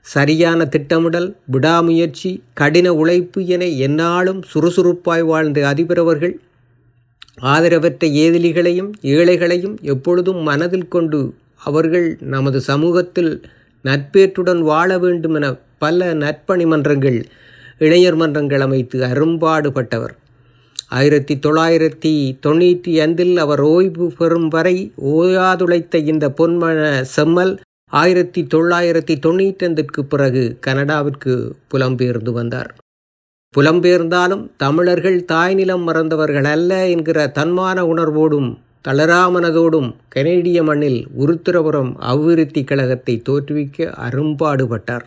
சரியான 0.01 0.65
திட்டமிடல் 0.65 1.37
விடாமுயற்சி 1.47 2.43
கடின 2.55 2.95
உழைப்பு 2.95 3.47
என 3.47 3.65
எந்நாளும் 3.65 4.43
சுறுசுறுப்பாய் 4.45 5.23
வாழ்ந்த 5.23 5.61
அதிபரவர்கள் 5.75 6.35
ஆதரவற்ற 7.43 8.07
ஏதிலிகளையும் 8.13 8.91
ஏழைகளையும் 9.03 9.77
எப்பொழுதும் 9.81 10.43
மனதில் 10.43 10.89
கொண்டு 10.89 11.35
அவர்கள் 11.65 12.17
நமது 12.21 12.61
சமூகத்தில் 12.61 13.45
நட்பேற்றுடன் 13.85 14.59
வாழ 14.59 14.99
வேண்டும் 14.99 15.35
என 15.35 15.55
பல 15.79 16.15
நற்பணி 16.15 16.67
மன்றங்கள் 16.67 17.25
இளைஞர் 17.79 18.17
மன்றங்கள் 18.17 18.61
அமைத்து 18.61 19.05
அரும்பாடுபட்டவர். 19.05 20.15
ஆயிரத்தி 20.89 21.35
தொள்ளாயிரத்தி 21.35 22.13
தொண்ணூற்றி 22.47 22.93
ஐந்தில் 23.01 23.37
அவர் 23.37 23.61
ஓய்வு 23.61 24.13
பெறும் 24.19 24.49
வரை 24.49 24.93
ஓயாதுழைத்த 24.97 25.95
இந்த 25.95 26.29
பொன்மன 26.39 27.01
செம்மல் 27.01 27.59
ஆயிரத்தி 27.87 28.43
தொள்ளாயிரத்தி 28.55 29.15
தொண்ணூற்றந்திற்கு 29.27 30.01
பிறகு 30.03 30.59
கனடாவிற்கு 30.67 31.53
புலம்பெயர்ந்து 31.75 32.33
வந்தார். 32.33 32.71
புலம்பெயர்ந்தாலும் 33.55 34.45
தமிழர்கள் 34.57 35.25
தாய்நிலம் 35.25 35.83
மறந்தவர்கள் 35.89 36.45
அல்ல 36.45 36.89
என்கிற 36.89 37.27
தன்மான 37.35 37.79
உணர்வோடும் 37.93 38.49
தளராமனதோடும் 38.89 39.91
கனேடிய 40.09 40.63
மண்ணில் 40.63 41.01
உருத்திரபுரம் 41.19 41.93
அபிவிருத்தி 42.11 42.65
கழகத்தை 42.65 43.23
தோற்றுவிக்க 43.29 43.87
அரும்பாடுபட்டார். 44.07 45.05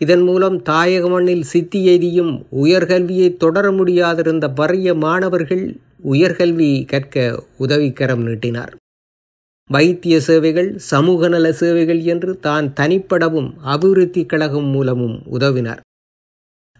இதன் 0.00 0.22
மூலம் 0.22 0.62
தாயக 0.62 1.08
மண்ணில் 1.08 1.42
சித்தி 1.42 1.80
எய்தியும் 1.88 2.32
உயர்கல்வியை 2.64 3.36
தொடர 3.36 3.70
முடியாதிருந்த 3.70 4.46
பரிய 4.54 4.94
மாணவர்கள் 4.94 5.64
உயர்கல்வி 6.04 6.84
கற்க 6.84 7.16
உதவிக்கரம் 7.58 8.22
நீட்டினார். 8.22 8.72
வைத்திய 9.70 10.20
சேவைகள் 10.20 10.70
சமூக 10.76 11.28
நல 11.28 11.52
சேவைகள் 11.52 12.02
என்று 12.02 12.40
தான் 12.40 12.72
தனிப்படவும் 12.80 13.50
அபிவிருத்தி 13.64 14.24
கழகம் 14.26 14.64
மூலமும் 14.64 15.18
உதவினார். 15.32 15.82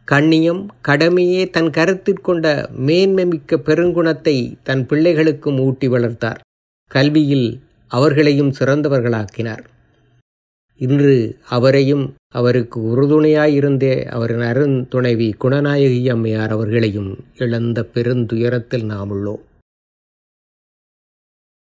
கண்ணியம் 0.05 0.71
கடமையே 0.83 1.51
தன் 1.51 1.71
கருத்திற்கொண்ட 1.77 2.47
மேன்மைமிக்க 2.87 3.57
பெருங்குணத்தை 3.67 4.55
தன் 4.63 4.87
பிள்ளைகளுக்கும் 4.87 5.61
ஊட்டி 5.61 5.89
வளர்த்தார். 5.89 6.41
கல்வியில் 6.91 7.61
அவர்களையும் 7.89 8.53
சிறந்தவர்களாக்கினார். 8.59 9.65
இன்று 10.81 11.39
அவரையும் 11.49 12.15
அவருக்கு 12.29 12.79
உறுதுணையாயிருந்தே 12.81 14.05
அவரின் 14.05 14.45
அருந்துணைவி 14.51 15.29
குணநாயகி 15.45 16.11
அம்மையார் 16.11 16.51
அவர்களையும் 16.51 17.11
இழந்த 17.39 17.87
பெருந்துயரத்தில் 17.95 18.85
நாம் 18.85 19.11
உள்ளோம். 19.11 19.43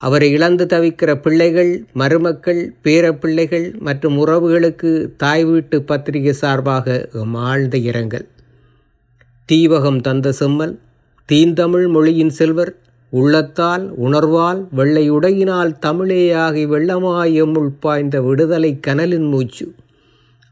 அவரை 0.02 0.32
இழந்து 0.32 0.66
தவிக்கிற 0.66 1.22
பிள்ளைகள் 1.22 1.86
மருமக்கள் 1.94 2.62
பேரப்பிள்ளைகள் 2.84 3.68
மற்றும் 3.80 4.18
உறவுகளுக்கு 4.26 5.16
தாய் 5.16 5.46
வீட்டு 5.46 5.84
பத்திரிகை 5.84 6.34
சார்பாக 6.34 7.10
ஆழ்ந்த 7.34 7.78
இரங்கல். 7.78 8.28
தீவகம் 9.52 10.02
தந்த 10.02 10.32
செம்மல் 10.32 10.80
தீந்தமிழ் 11.26 11.88
மொழியின் 11.88 12.30
செல்வர் 12.30 12.76
உள்ளத்தால் 13.10 14.00
உணர்வால் 14.00 14.68
வெள்ளை 14.72 15.12
உடையினால் 15.12 15.74
தமிழேயாகி 15.82 16.64
வெள்ளமாய் 16.68 17.34
எம்முள் 17.34 17.70
பாய்ந்த 17.80 18.22
விடுதலை 18.22 18.80
கனலின் 18.80 19.28
மூச்சு. 19.28 19.74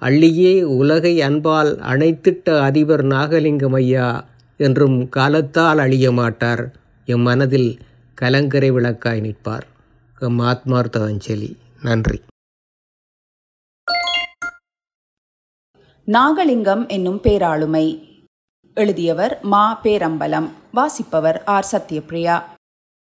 அள்ளியே 0.01 0.63
உலகை 0.63 1.21
அன்பால் 1.21 1.75
அணைத்திட்ட 1.75 2.59
அதிபர் 2.59 3.05
நாகலிங்கம் 3.05 3.73
ஐயா 3.73 4.27
என்றும் 4.57 5.09
காலத்தால் 5.09 5.77
அழிய 5.77 6.11
மாட்டார். 6.11 6.75
எம் 7.05 7.21
மனதில் 7.21 7.77
கலங்கரை 8.13 8.71
விளக்காய் 8.71 9.21
நிற்பார். 9.21 9.67
எம் 10.19 10.39
ஆத்மார்த்த 10.39 11.05
அஞ்சலி 11.05 11.57
நன்றி. 11.81 12.21
நாகலிங்கம் 16.05 16.87
என்னும் 16.87 17.19
பேராளுமை. 17.23 18.09
எழுதியவர் 18.73 19.39
மா 19.41 19.79
பேரம்பலம். 19.83 20.49
வாசிப்பவர் 20.73 21.43
ஆர் 21.43 21.65
சத்யபிரியா. 21.71 22.41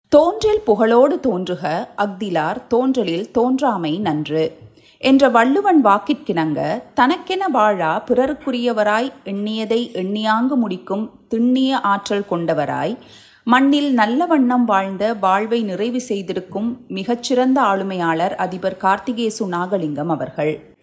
தோன்றில் 0.09 0.61
புகழோடு 0.67 1.19
தோன்றுக 1.19 1.89
அக்திலார் 1.97 2.55
தோன்றலில் 2.69 3.29
தோன்றாமை 3.31 3.99
நன்று. 3.99 4.57
என்ற 4.97 5.29
வள்ளுவன் 5.29 5.85
வாக்கிற்கிணங்க 5.85 6.83
தனக்கென 6.93 7.47
வாழா 7.47 8.03
பிறருக்குரியவராய் 8.07 9.11
எண்ணியதை 9.25 9.91
எண்ணியாங்கு 9.91 10.55
முடிக்கும் 10.55 11.11
திண்ணிய 11.27 11.79
ஆற்றல் 11.79 12.25
கொண்டவராய் 12.31 12.97
மண்ணில் 13.43 13.93
நல்ல 13.93 14.25
வண்ணம் 14.25 14.65
வாழ்ந்த 14.65 15.13
வாழ்வை 15.13 15.63
நிறைவு 15.63 16.01
செய்திருக்கும் 16.01 16.85
மிகச்சிறந்த 16.87 17.61
ஆளுமையாளர் 17.61 18.35
அதிபர் 18.35 18.77
கார்த்திகேசு 18.81 19.47
நாகலிங்கம் 19.51 20.07
அவர்கள். 20.07 20.74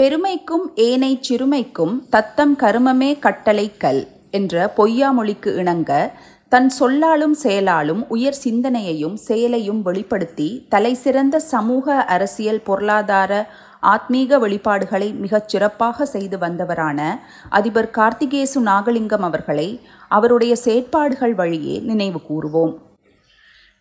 பெருமைக்கும் 0.00 0.74
ஏனை 0.74 1.20
சிறுமைக்கும் 1.28 2.08
தத்தம் 2.10 2.58
கருமமே 2.58 3.18
கட்டளை 3.18 3.72
கல் 3.76 4.08
என்ற 4.30 4.72
பொய்யாமொழிக்கு 4.76 5.56
இணங்க 5.56 6.12
தன் 6.48 6.68
சொல்லாலும் 6.68 7.34
செயலாலும் 7.34 8.08
உயர் 8.08 8.36
சிந்தனையையும் 8.44 9.14
செயலையும் 9.14 9.82
வெளிப்படுத்தி 9.82 10.66
தலைசிறந்த 10.68 11.38
சமூக 11.38 12.04
அரசியல் 12.04 12.60
பொருளாதார 12.60 13.50
ஆத்மீக 13.82 14.38
வெளிப்பாடுகளை 14.38 15.14
மிகச் 15.14 15.48
சிறப்பாக 15.48 16.04
செய்து 16.04 16.38
வந்தவரான 16.38 17.20
அதிபர் 17.48 17.90
கார்த்திகேசு 17.98 18.64
நாகலிங்கம் 18.64 19.20
அவர்களை 19.20 19.80
அவருடைய 20.08 20.56
செயற்பாடுகள் 20.56 21.34
வழியே 21.34 21.78
நினைவு 21.78 22.20
கூறுவோம். 22.30 22.74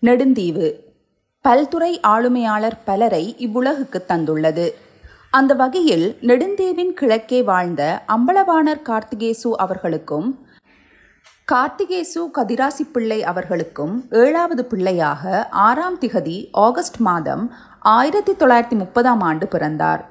நெடுந்தீவு. 0.02 0.74
பல்துறை 1.48 2.00
ஆளுமையாளர் 2.08 2.80
பலரை 2.86 3.36
இவ்வுலகுக்கு 3.40 4.06
தந்துள்ளது. 4.08 4.88
அந்த 5.34 5.54
வகையில் 5.54 6.06
நெடுந்தீவின் 6.22 6.94
கிழக்கே 6.94 7.40
வாழ்ந்த 7.42 7.82
அம்பலவாணர் 8.08 8.82
கார்த்திகேசு 8.84 9.50
அவர்களுக்கும் 9.56 10.30
கார்த்திகேசு 11.48 12.22
கதிராசி 12.38 12.84
பிள்ளை 12.92 13.24
அவர்களுக்கும் 13.24 13.94
ஏழாவது 14.10 14.66
பிள்ளையாக 14.66 15.48
ஆறாம் 15.50 16.00
திகதி 16.00 16.38
ஆகஸ்ட் 16.52 16.98
மாதம் 16.98 17.44
ஆயிரத்தி 17.80 18.32
தொள்ளாயிரத்தி 18.32 18.78
முப்பதாம் 18.78 19.22
ஆண்டு 19.22 19.48
பிறந்தார். 19.48 20.02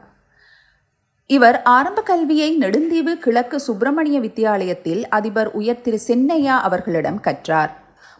இவர் 1.26 1.62
ஆரம்ப 1.62 2.00
கல்வியை 2.02 2.56
நெடுந்தீவு 2.60 3.14
கிழக்கு 3.18 3.60
சுப்பிரமணிய 3.60 4.20
வித்தியாலயத்தில் 4.20 5.02
அதிபர் 5.08 5.52
உயர் 5.52 5.80
திரு 5.80 6.00
சென்னையா 6.06 6.56
அவர்களிடம் 6.60 7.20
கற்றார். 7.20 7.70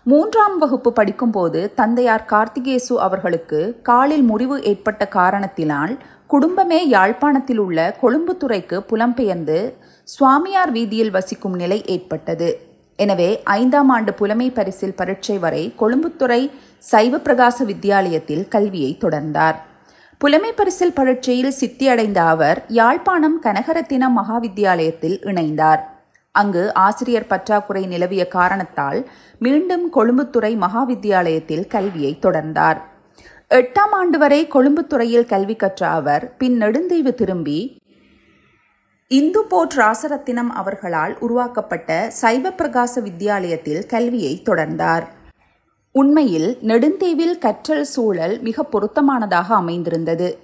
மூன்றாம் 0.06 0.58
வகுப்பு 0.58 0.92
படிக்கும்போது 0.92 1.60
தந்தையார் 1.74 2.28
கார்த்திகேசு 2.30 2.94
அவர்களுக்கு 3.06 3.60
காலில் 3.82 4.22
முறிவு 4.22 4.62
ஏற்பட்ட 4.62 5.08
காரணத்தினால் 5.08 5.98
குடும்பமே 6.32 6.78
யாழ்ப்பாணத்தில் 6.88 7.60
உள்ள 7.62 7.78
கொழும்புத்துறைக்கு 8.00 8.78
புலம்பெயர்ந்து 8.90 9.58
சுவாமியார் 10.08 10.72
வீதியில் 10.74 11.12
வசிக்கும் 11.14 11.54
நிலை 11.56 11.78
ஏற்பட்டது. 11.94 12.48
எனவே 12.98 13.28
ஐந்தாம் 13.42 13.90
ஆண்டு 13.94 14.12
புலமை 14.14 14.48
பரிசில் 14.50 14.94
பரீட்சை 14.96 15.36
வரை 15.44 15.62
கொழும்புத்துறை 15.80 16.40
சைவ 16.90 17.18
பிரகாச 17.18 17.64
வித்தியாலயத்தில் 17.70 18.44
கல்வியை 18.48 18.92
தொடர்ந்தார். 19.04 19.56
புலமை 20.20 20.50
பரிசில் 20.52 20.94
பரீட்சையில் 20.98 21.56
சித்தியடைந்த 21.60 22.20
அவர் 22.34 22.60
யாழ்ப்பாணம் 22.78 23.38
கனகரத்தின 23.42 24.10
மகாவித்தியாலயத்தில் 24.18 25.16
இணைந்தார். 25.30 25.82
அங்கு 26.34 26.64
ஆசிரியர் 26.86 27.30
பற்றாக்குறை 27.32 27.84
நிலவிய 27.86 28.24
காரணத்தால் 28.28 29.00
மீண்டும் 29.38 29.86
கொழும்புத்துறை 29.94 30.52
மகாவித்தியாலயத்தில் 30.66 31.66
கல்வியை 31.66 32.12
தொடர்ந்தார். 32.26 32.80
எட்டாம் 33.50 33.92
ஆண்டு 33.98 34.18
வரை 34.18 34.46
கொழும்புத்துறையில் 34.46 35.26
கல்வி 35.26 35.56
கற்ற 35.56 35.88
அவர் 35.88 36.36
பின் 36.36 36.62
நெடுந்தீவு 36.62 37.14
திரும்பி 37.14 37.80
இந்து 39.08 39.44
போட் 39.44 39.74
ராசரத்தினம் 39.76 40.48
அவர்களால் 40.48 41.18
உருவாக்கப்பட்ட 41.18 42.10
சைவ 42.10 42.50
பிரகாச 42.50 43.00
வித்தியாலயத்தில் 43.00 43.86
கல்வியை 43.86 44.42
தொடர்ந்தார். 44.44 45.02
உண்மையில் 45.92 46.58
நெடுந்தீவில் 46.60 47.38
கற்றல் 47.38 47.82
சூழல் 47.82 48.40
மிக 48.40 48.66
பொருத்தமானதாக 48.72 49.48
அமைந்திருந்தது. 49.48 50.38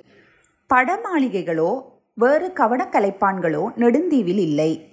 படமாளிகைகளோ 0.74 1.82
வேறு 2.14 2.52
கவனக்கலைப்பான்களோ 2.54 3.64
நெடுந்தீவில் 3.76 4.42
இல்லை. 4.48 4.90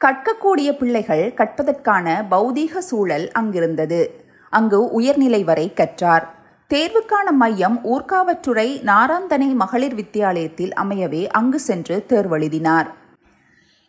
கற்கக்கூடிய 0.00 0.70
பிள்ளைகள் 0.78 1.34
கற்பதற்கான 1.36 2.26
பௌதீக 2.30 2.78
சூழல் 2.78 3.30
அங்கிருந்தது. 3.32 4.24
அங்கு 4.50 4.90
உயர்நிலை 4.90 5.44
வரை 5.44 5.72
கற்றார். 5.74 6.42
தேர்வுக்கான 6.70 7.28
மையம் 7.40 7.74
ஊர்காவற்றுறை 7.84 8.68
நாராந்தனை 8.90 9.48
மகளிர் 9.62 9.94
வித்தியாலயத்தில் 9.94 10.72
அமையவே 10.82 11.20
அங்கு 11.38 11.58
சென்று 11.58 11.96
தேர்வெழுதினார். 12.08 12.88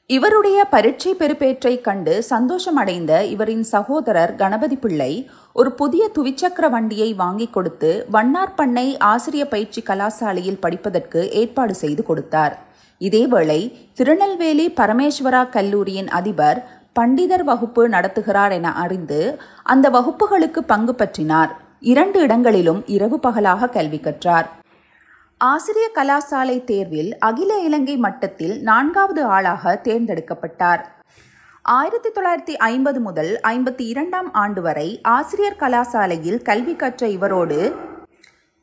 இவருடைய 0.10 0.58
பரீட்சை 0.74 1.14
பெறுபேற்றை 1.16 1.74
கண்டு 1.82 2.16
சந்தோஷமடைந்த 2.30 3.24
இவரின் 3.26 3.64
சகோதரர் 3.72 4.36
கணபதி 4.36 4.76
பிள்ளை 4.76 5.12
ஒரு 5.54 5.72
புதிய 5.72 6.12
துவிச்சக்கர 6.16 6.70
வண்டியை 6.70 7.10
வாங்கி 7.24 7.48
கொடுத்து 7.48 7.92
வண்ணார்பண்ணை 8.12 8.88
ஆசிரிய 9.14 9.46
பயிற்சி 9.56 9.84
கலாசாலையில் 9.90 10.62
படிப்பதற்கு 10.62 11.24
ஏற்பாடு 11.42 11.76
செய்து 11.84 12.04
கொடுத்தார். 12.04 12.56
இதேவேளை 13.02 13.62
திருநெல்வேலி 13.94 14.70
பரமேஸ்வரா 14.82 15.44
கல்லூரியின் 15.50 16.10
அதிபர் 16.22 16.62
பண்டிதர் 17.00 17.48
வகுப்பு 17.52 17.84
நடத்துகிறார் 17.90 18.52
என 18.52 18.68
அறிந்து 18.86 19.22
அந்த 19.64 19.90
வகுப்புகளுக்கு 19.90 20.64
பங்கு 20.74 20.96
பற்றினார். 20.98 21.54
இரண்டு 21.92 22.20
இடங்களிலும் 22.20 22.84
இரவு 22.86 23.20
பகலாக 23.20 23.70
கல்வி 23.70 24.00
கற்றார். 24.00 24.48
ஆசிரிய 25.38 25.90
கலாசாலை 25.96 26.64
தேர்வில் 26.64 27.18
அகில 27.18 27.58
இலங்கை 27.60 27.98
மட்டத்தில் 27.98 28.62
நான்காவது 28.62 29.24
ஆளாக 29.24 29.82
தேர்ந்தெடுக்கப்பட்டார். 29.84 30.82
ஆயிரத்தி 31.62 32.10
தொள்ளாயிரத்தி 32.10 32.56
ஐம்பது 32.58 33.00
முதல் 33.00 33.40
ஐம்பத்தி 33.44 33.82
இரண்டாம் 33.82 34.34
ஆண்டு 34.34 34.62
வரை 34.62 35.00
ஆசிரியர் 35.04 35.60
கலாசாலையில் 35.60 36.42
கல்வி 36.42 36.76
கற்ற 36.76 37.08
இவரோடு 37.08 37.76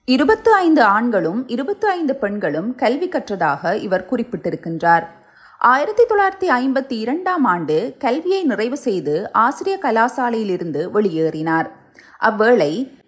இருபத்து 0.04 0.54
ஐந்து 0.54 0.82
ஆண்களும் 0.82 1.48
இருபத்து 1.48 1.88
ஐந்து 1.88 2.16
பெண்களும் 2.16 2.74
கல்வி 2.74 3.08
கற்றதாக 3.08 3.74
இவர் 3.74 4.08
குறிப்பிட்டிருக்கின்றார். 4.10 5.04
ஆயிரத்தி 5.58 6.02
தொள்ளாயிரத்தி 6.02 6.50
ஐம்பத்தி 6.60 6.98
இரண்டாம் 6.98 7.44
ஆண்டு 7.44 7.96
கல்வியை 7.98 8.42
நிறைவு 8.44 8.76
செய்து 8.76 9.32
ஆசிரியர் 9.32 9.84
கலாசாலையிலிருந்து 9.84 10.82
வெளியேறினார். 10.94 11.70
அவ்வேளை 12.18 13.00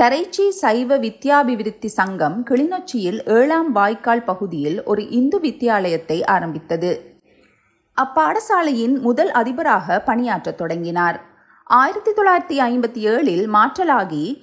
கரைச்சி 0.00 0.48
சைவ 0.48 0.98
வித்யாபிவிருத்தி 0.98 1.86
சங்கம் 1.86 2.44
கிளிநொச்சியில் 2.50 3.28
ஏழாம் 3.28 3.72
வாய்க்கால் 3.72 4.22
பகுதியில் 4.22 4.82
ஒரு 4.82 5.10
இந்து 5.10 5.40
வித்தியாலயத்தை 5.40 6.26
ஆரம்பித்தது. 6.26 7.20
அப்பாடசாலையின் 7.96 9.00
முதல் 9.00 9.30
அதிபராக 9.30 10.02
பணியாற்றத் 10.06 10.54
தொடங்கினார். 10.54 11.20
ஆயிரத்தி 11.62 12.10
தொள்ளாயிரத்தி 12.10 12.70
ஐம்பத்தி 12.70 13.08
ஏழில் 13.12 13.46
மாற்றலாகி 13.54 14.42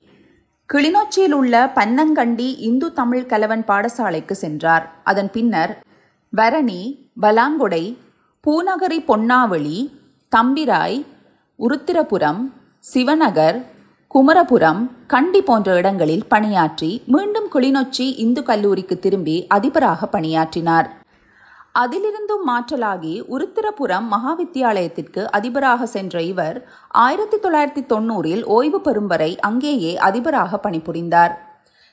கிளிநொச்சியில் 0.73 1.31
உள்ள 1.31 1.71
பன்னங்கண்டி 1.75 2.55
இந்து 2.57 2.93
தமிழ் 2.93 3.25
கலவன் 3.29 3.63
பாடசாலைக்கு 3.67 4.31
சென்றார். 4.31 4.95
அதன் 5.03 5.31
பின்னர் 5.31 5.81
வரணி 6.35 7.11
பலாங்கொடை 7.21 7.97
பூநகரி 8.47 8.99
பொன்னாவளி 9.05 10.01
தம்பிராய் 10.35 11.05
உருத்திரபுரம் 11.59 12.53
சிவநகர் 12.79 13.72
குமரபுரம் 14.15 14.81
கண்டி 15.07 15.41
போன்ற 15.41 15.75
இடங்களில் 15.75 16.25
பணியாற்றி 16.27 17.03
மீண்டும் 17.05 17.47
கிளிநொச்சி 17.53 18.05
இந்து 18.23 18.43
கல்லூரிக்கு 18.43 18.99
திரும்பி 18.99 19.45
அதிபராக 19.47 20.07
பணியாற்றினார். 20.07 20.87
அதிலிருந்தும் 21.79 22.43
மாற்றலாகி 22.49 23.13
உருத்திரபுரம் 23.35 24.07
மகாவித்தியாலயத்திற்கு 24.11 25.23
அதிபராக 25.25 25.85
சென்ற 25.85 26.21
இவர் 26.21 26.67
ஆயிரத்தி 26.87 27.37
தொள்ளாயிரத்தி 27.37 27.83
தொண்ணூறில் 27.93 28.43
ஓய்வு 28.43 28.81
பெறும் 28.81 29.07
வரை 29.07 29.39
அங்கேயே 29.39 29.97
அதிபராக 29.97 30.59
பணிபுரிந்தார். 30.69 31.33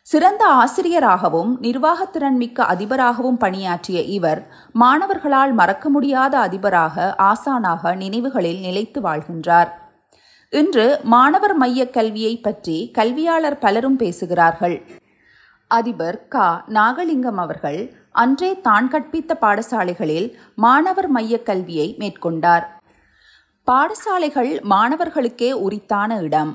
சிறந்த 0.03 0.47
ஆசிரியராகவும் 0.47 1.59
நிர்வாகத்திறன் 1.63 2.39
மிக்க 2.45 2.65
அதிபராகவும் 2.65 3.39
பணியாற்றிய 3.39 4.01
இவர் 4.01 4.43
மாணவர்களால் 4.73 5.53
மறக்க 5.53 5.89
முடியாத 5.89 6.39
அதிபராக 6.39 7.15
ஆசானாக 7.19 7.97
நினைவுகளில் 7.97 8.61
நிலைத்து 8.61 9.01
வாழ்கின்றார். 9.01 9.71
இன்று 10.53 11.01
மாணவர் 11.03 11.55
மைய 11.55 11.91
கல்வியை 11.91 12.37
பற்றி 12.37 12.91
கல்வியாளர் 12.93 13.59
பலரும் 13.59 13.97
பேசுகிறார்கள். 13.97 14.83
அதிபர் 15.71 16.29
க. 16.29 16.39
நாகலிங்கம் 16.69 17.37
அவர்கள் 17.37 17.95
அன்றே 18.11 18.61
தான் 18.61 18.89
கற்பித்த 18.89 19.37
பாடசாலைகளில் 19.41 20.37
மாணவர் 20.55 21.09
மைய 21.09 21.43
கல்வியை 21.43 21.97
மேற்கொண்டார். 21.99 22.65
பாடசாலைகள் 23.69 24.61
மாணவர்களுக்கே 24.65 25.53
உரித்தான 25.53 26.21
இடம். 26.21 26.53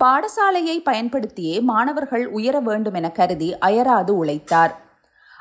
பாடசாலையை 0.00 0.78
பயன்படுத்தியே 0.82 1.60
மாணவர்கள் 1.60 2.26
உயர 2.26 2.60
வேண்டும் 2.60 2.94
என 2.94 3.10
கருதி 3.10 3.50
அயராது 3.58 4.24
உழைத்தார். 4.24 4.72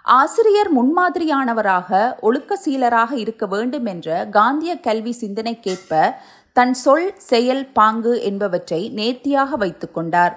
ஆசிரியர் 0.06 0.70
முன்மாதிரியானவராக 0.76 2.18
ஒழுக்க 2.20 2.58
சீலராக 2.66 3.12
இருக்க 3.14 3.46
வேண்டும் 3.46 3.86
என்ற 3.86 4.26
காந்திய 4.32 4.80
கல்வி 4.80 5.16
சிந்தனைக்கேற்ப 5.22 6.14
தன் 6.54 6.74
சொல் 6.74 7.14
செயல் 7.18 7.66
பாங்கு 7.66 8.22
என்பவற்றை 8.22 8.90
நேர்த்தியாக 8.90 9.58
வைத்துக்கொண்டார் 9.58 10.34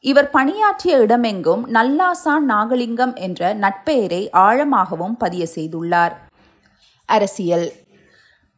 இவர் 0.00 0.30
பணியாற்றிய 0.30 0.98
இடமெங்கும் 0.98 1.62
நல்லாசான் 1.74 2.44
நாகலிங்கம் 2.48 3.14
என்ற 3.14 3.54
நட்பெயரை 3.54 4.28
ஆழமாகவும் 4.32 5.16
பதிய 5.18 5.46
செய்துள்ளார். 5.54 6.12
அரசியல். 7.04 7.72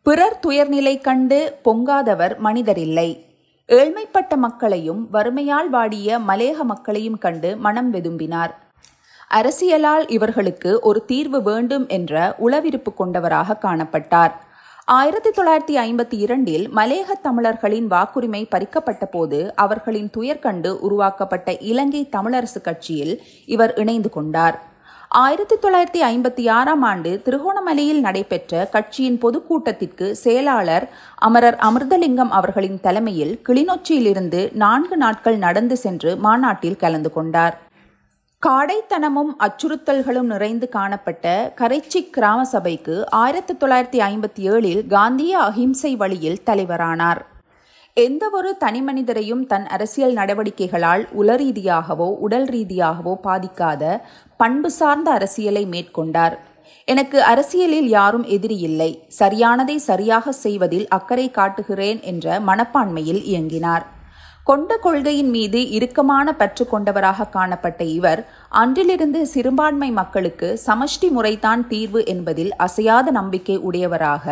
பிறர் 0.02 0.38
துயர்நிலை 0.38 0.98
கண்டு 0.98 1.58
பொங்காதவர் 1.64 2.38
மனிதரில்லை. 2.38 3.24
ஏழ்மைப்பட்ட 3.66 4.36
மக்களையும் 4.36 5.08
வறுமையால் 5.12 5.68
வாடிய 5.68 6.18
மலேக 6.18 6.62
மக்களையும் 6.62 7.18
கண்டு 7.18 7.56
மனம் 7.56 7.94
வெதும்பினார். 7.94 8.50
அரசியலால் 9.30 10.10
இவர்களுக்கு 10.10 10.80
ஒரு 10.80 11.04
தீர்வு 11.04 11.42
வேண்டும் 11.42 11.88
என்ற 11.88 12.34
உளவிருப்பு 12.44 12.94
கொண்டவராக 12.94 13.58
காணப்பட்டார். 13.62 14.32
ஆயிரத்தி 14.96 15.30
தொள்ளாயிரத்தி 15.30 15.74
ஐம்பத்தி 15.80 16.16
இரண்டில் 16.24 16.62
மலேக 16.76 17.14
தமிழர்களின் 17.22 17.88
வாக்குரிமை 17.90 18.40
பறிக்கப்பட்ட 18.50 19.04
போது 19.04 19.54
அவர்களின் 19.54 20.10
துயர் 20.10 20.38
கண்டு 20.38 20.80
உருவாக்கப்பட்ட 20.80 21.56
இலங்கை 21.70 22.08
தமிழரசு 22.16 22.60
கட்சியில் 22.62 23.12
இவர் 23.46 23.74
இணைந்து 23.74 24.10
கொண்டார். 24.10 24.56
ஆயிரத்தி 25.08 25.56
தொள்ளாயிரத்தி 25.56 26.02
ஐம்பத்தி 26.12 26.50
ஆறாம் 26.50 26.82
ஆண்டு 26.82 27.20
திருகோணமலையில் 27.24 28.00
நடைபெற்ற 28.00 28.64
கட்சியின் 28.72 29.18
பொதுக்கூட்டத்திற்கு 29.18 30.08
செயலாளர் 30.24 30.88
அமரர் 31.14 31.60
அமிர்தலிங்கம் 31.68 32.34
அவர்களின் 32.40 32.80
தலைமையில் 32.80 33.40
கிளிநொச்சியிலிருந்து 33.48 34.52
நான்கு 34.64 34.96
நாட்கள் 34.96 35.38
நடந்து 35.38 35.76
சென்று 35.76 36.16
மாநாட்டில் 36.16 36.76
கலந்து 36.76 37.12
கொண்டார். 37.12 37.56
காடைத்தனமும் 38.46 39.30
அச்சுறுத்தல்களும் 39.44 40.28
நிறைந்து 40.32 40.68
காணப்பட்ட 40.68 41.54
கரைச்சி 41.56 42.00
கிராம 42.10 42.44
சபைக்கு 42.44 43.10
ஆயிரத்தி 43.10 43.54
தொள்ளாயிரத்தி 43.54 44.00
ஐம்பத்தி 44.08 44.42
ஏழில் 44.50 44.86
காந்திய 44.86 45.38
அஹிம்சை 45.38 45.96
வழியில் 45.96 46.38
தலைவரானார். 46.46 47.20
எந்தவொரு 47.94 48.56
தனிமனிதரையும் 48.60 49.42
தன் 49.46 49.66
அரசியல் 49.66 50.14
நடவடிக்கைகளால் 50.14 51.04
உளரீதியாகவோ 51.20 52.08
உடல் 52.18 52.44
ரீதியாகவோ 52.44 53.16
பாதிக்காத 53.22 54.00
பண்பு 54.36 54.70
சார்ந்த 54.70 55.10
அரசியலை 55.10 55.66
மேற்கொண்டார். 55.66 56.38
எனக்கு 56.84 57.24
அரசியலில் 57.24 57.88
யாரும் 57.88 58.24
எதிரி 58.24 58.58
இல்லை. 58.58 58.90
சரியானதை 59.18 59.76
சரியாக 59.76 60.32
செய்வதில் 60.32 60.88
அக்கறை 60.88 61.30
காட்டுகிறேன் 61.30 62.02
என்ற 62.02 62.40
மனப்பான்மையில் 62.40 63.22
இயங்கினார். 63.32 63.86
கொண்ட 64.48 64.76
கொள்கையின் 64.76 65.30
மீது 65.30 65.60
இறுக்கமான 65.70 66.32
பற்று 66.32 66.64
கொண்டவராக 66.66 67.26
காணப்பட்ட 67.28 67.82
இவர் 67.84 68.20
அன்றிலிருந்து 68.48 69.26
சிறுபான்மை 69.26 69.90
மக்களுக்கு 69.90 70.48
சமஷ்டி 70.66 71.08
முறைதான் 71.10 71.62
தீர்வு 71.68 72.00
என்பதில் 72.04 72.52
அசையாத 72.56 73.10
நம்பிக்கை 73.10 73.56
உடையவராக 73.58 74.26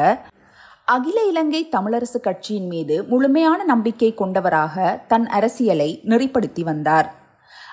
அகில 0.85 1.18
இலங்கை 1.24 1.62
தமிழரசு 1.72 2.20
கட்சியின் 2.20 2.66
மீது 2.66 2.96
முழுமையான 3.05 3.61
நம்பிக்கை 3.64 4.11
கொண்டவராக 4.14 4.74
தன் 5.09 5.26
அரசியலை 5.29 5.90
நெறிப்படுத்தி 6.05 6.62
வந்தார். 6.62 7.09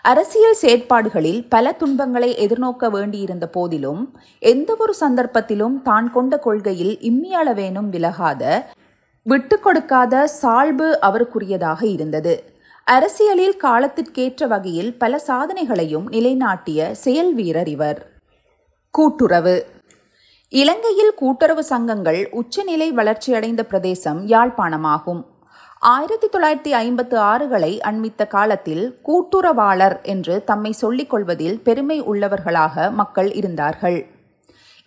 அரசியல் 0.03 0.59
செயற்பாடுகளில் 0.61 1.41
பல 1.49 1.71
துன்பங்களை 1.71 2.29
எதிர்நோக்க 2.35 2.89
வேண்டியிருந்த 2.89 3.45
போதிலும் 3.47 4.01
எந்தவொரு 4.41 4.93
சந்தர்ப்பத்திலும் 4.99 5.81
தான் 5.81 6.11
கொண்ட 6.11 6.37
கொள்கையில் 6.37 6.95
இம்மியளவேனும் 7.01 7.89
விலகாத 7.89 8.43
விட்டு 9.23 9.59
கொடுக்காத 9.59 10.27
சால்பு 10.27 10.99
அவருக்குரியதாக 11.01 11.83
இருந்தது. 11.83 12.43
அரசியலில் 12.83 13.57
காலத்திற்கேற்ற 13.63 14.47
வகையில் 14.47 14.97
பல 14.97 15.21
சாதனைகளையும் 15.27 16.07
நிலைநாட்டிய 16.09 16.95
செயல் 16.95 17.33
வீரர் 17.33 17.67
இவர். 17.67 18.11
கூட்டுறவு. 18.91 19.65
இலங்கையில் 20.49 21.13
கூட்டுறவு 21.13 21.63
சங்கங்கள் 21.63 22.29
உச்சநிலை 22.31 22.91
வளர்ச்சியடைந்த 22.91 23.63
பிரதேசம் 23.63 24.27
யாழ்ப்பாணமாகும். 24.27 25.25
ஆயிரத்தி 25.79 26.27
தொள்ளாயிரத்தி 26.27 26.69
ஐம்பத்து 26.69 27.19
ஆறுகளை 27.19 27.79
அண்மித்த 27.79 28.27
காலத்தில் 28.27 28.99
கூட்டுறவாளர் 29.05 30.01
என்று 30.01 30.43
தம்மை 30.43 30.71
சொல்லிக் 30.71 31.09
கொள்வதில் 31.09 31.59
பெருமை 31.59 32.01
உள்ளவர்களாக 32.01 32.91
மக்கள் 32.91 33.33
இருந்தார்கள். 33.33 34.12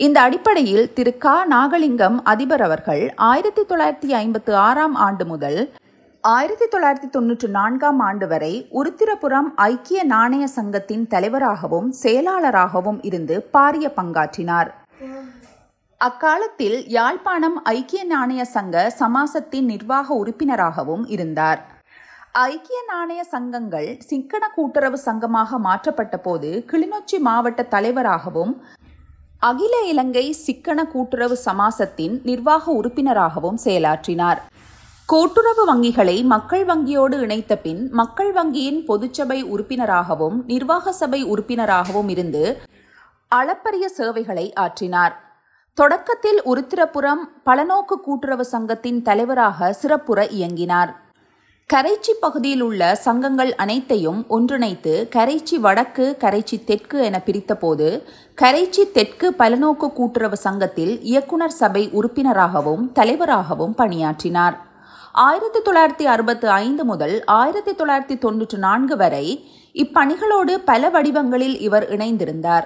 இந்த 0.01 0.19
அடிப்படையில் 0.21 0.93
திரு 0.93 1.13
க. 1.19 1.27
நாகலிங்கம் 1.51 2.17
அதிபர் 2.23 2.63
அவர்கள் 2.63 3.05
ஆயிரத்தி 3.29 3.63
தொள்ளாயிரத்தி 3.71 4.11
ஐம்பத்து 4.19 4.53
ஆறாம் 4.55 4.95
ஆண்டு 4.95 5.25
முதல் 5.25 5.61
ஆயிரத்தி 6.25 6.67
தொள்ளாயிரத்தி 6.73 7.09
தொன்னூற்றி 7.17 7.49
நான்காம் 7.49 8.01
ஆண்டு 8.09 8.27
வரை 8.27 8.69
உருத்திரபுரம் 8.71 9.49
ஐக்கிய 9.57 10.03
நாணய 10.05 10.47
சங்கத்தின் 10.47 11.07
தலைவராகவும் 11.07 11.89
செயலாளராகவும் 12.03 13.01
இருந்து 13.03 13.37
பாரிய 13.53 13.87
பங்காற்றினார். 13.99 14.71
அக்காலத்தில் 16.01 16.79
யாழ்ப்பாணம் 16.89 17.59
ஐக்கிய 17.65 18.05
நாணய 18.05 18.45
சங்க 18.45 18.91
சமாசத்தின் 19.01 19.65
நிர்வாக 19.65 20.15
உறுப்பினராகவும் 20.15 21.07
இருந்தார். 21.07 21.61
ஐக்கிய 22.33 22.81
நாணய 22.93 23.21
சங்கங்கள் 23.35 23.91
சிக்கன 24.09 24.51
கூட்டுறவு 24.55 24.99
சங்கமாக 25.09 25.59
மாற்றப்பட்ட 25.59 26.17
போது 26.17 26.51
கிளிநொச்சி 26.73 27.19
மாவட்ட 27.29 27.63
தலைவராகவும் 27.77 28.55
அகில 29.39 29.81
இலங்கை 29.87 30.33
சிக்கன 30.33 30.87
கூட்டுறவு 30.87 31.37
சமாசத்தின் 31.37 32.21
நிர்வாக 32.23 32.73
உறுப்பினராகவும் 32.73 33.59
செயலாற்றினார். 33.65 34.39
கூட்டுறவு 35.07 35.75
வங்கிகளை 35.75 36.25
மக்கள் 36.25 36.65
வங்கியோடு 36.65 37.21
இணைத்த 37.21 37.57
பின் 37.57 37.93
மக்கள் 37.93 38.33
வங்கியின் 38.33 38.81
பொதுச்சபை 38.89 39.43
உறுப்பினராகவும் 39.43 40.45
நிர்வாக 40.47 40.93
சபை 40.93 41.25
உறுப்பினராகவும் 41.25 42.09
இருந்து 42.09 42.59
அளப்பரிய 43.29 43.89
சேவைகளை 43.89 44.53
ஆற்றினார். 44.61 45.13
தொடக்கத்தில் 45.75 46.43
உருத்திரபுரம் 46.45 47.25
பலநோக்கு 47.45 47.97
கூட்டுறவு 48.03 48.45
சங்கத்தின் 48.45 49.03
தலைவராக 49.03 49.73
சிறப்புற 49.73 50.25
இயங்கினார். 50.25 50.93
கரைச்சி 51.75 52.13
பகுதியில் 52.21 52.61
உள்ள 52.61 52.95
சங்கங்கள் 52.95 53.55
அனைத்தையும் 53.55 54.25
ஒன்றிணைத்து 54.29 55.09
கரைச்சி 55.17 55.55
வடக்கு 55.55 56.17
கரைச்சி 56.21 56.65
தெற்கு 56.65 56.99
என 57.03 57.23
பிரித்தபோது 57.27 58.03
கரைச்சி 58.43 58.93
தெற்கு 58.93 59.35
பலநோக்கு 59.39 59.93
கூட்டுறவு 59.93 60.37
சங்கத்தில் 60.37 61.03
இயக்குனர் 61.03 61.51
சபை 61.51 61.89
உறுப்பினராகவும் 61.93 62.93
தலைவராகவும் 62.93 63.75
பணியாற்றினார். 63.75 64.57
ஆயிரத்தி 65.13 65.59
தொள்ளாயிரத்தி 65.59 66.03
அறுபத்தி 66.03 66.47
ஐந்து 66.47 66.85
முதல் 66.85 67.25
ஆயிரத்தி 67.25 67.71
தொள்ளாயிரத்தி 67.71 68.19
தொன்னூற்று 68.19 68.59
நான்கு 68.59 68.97
வரை 68.97 69.49
இப்பணிகளோடு 69.75 70.57
பல 70.65 70.91
வடிவங்களில் 70.91 71.61
இவர் 71.61 71.89
இணைந்திருந்தார். 71.91 72.65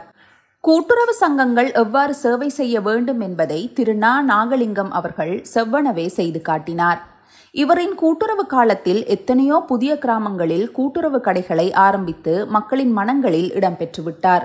கூட்டுறவு 0.61 1.15
சங்கங்கள் 1.15 1.73
எவ்வாறு 1.73 2.15
சேவை 2.15 2.49
செய்ய 2.49 2.81
வேண்டும் 2.81 3.21
என்பதை 3.21 3.73
திரு. 3.73 3.95
நா. 3.95 4.25
நாகலிங்கம் 4.29 4.91
அவர்கள் 4.91 5.47
செவ்வனவே 5.55 6.07
செய்து 6.07 6.43
காட்டினார். 6.43 7.10
இவரின் 7.55 7.95
கூட்டுறவு 7.95 8.47
காலத்தில் 8.47 9.07
எத்தனையோ 9.07 9.57
புதிய 9.69 9.99
கிராமங்களில் 9.99 10.67
கூட்டுறவு 10.71 11.21
கடைகளை 11.21 11.73
ஆரம்பித்து 11.73 12.35
மக்களின் 12.47 12.93
மனங்களில் 12.93 13.51
இடம்பெற்றுவிட்டார் 13.53 14.45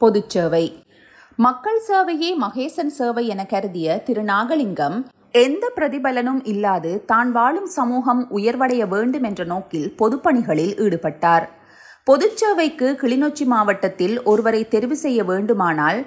பொதுச்சேவை 0.00 0.64
மக்கள் 1.38 1.80
சேவையே 1.88 2.30
மகேசன் 2.36 2.92
சேவை 2.98 3.24
என 3.26 3.44
கருதிய 3.44 3.96
திரு 4.02 4.22
நாகலிங்கம் 4.22 4.98
எந்த 5.30 5.64
பிரதிபலனும் 5.76 6.42
இல்லாது 6.44 7.04
தான் 7.04 7.32
வாழும் 7.32 7.66
சமூகம் 7.66 8.22
உயர்வடைய 8.30 8.82
வேண்டும் 8.88 9.22
என்ற 9.22 9.44
நோக்கில் 9.44 9.88
பொதுப்பணிகளில் 9.98 10.74
ஈடுபட்டார். 10.76 11.46
பொதுச்சேவைக்கு 12.06 12.88
கிளிநொச்சி 13.02 13.44
மாவட்டத்தில் 13.44 14.22
ஒருவரை 14.22 14.62
தெரிவு 14.70 14.96
செய்ய 15.04 15.24
வேண்டுமானால் 15.24 16.00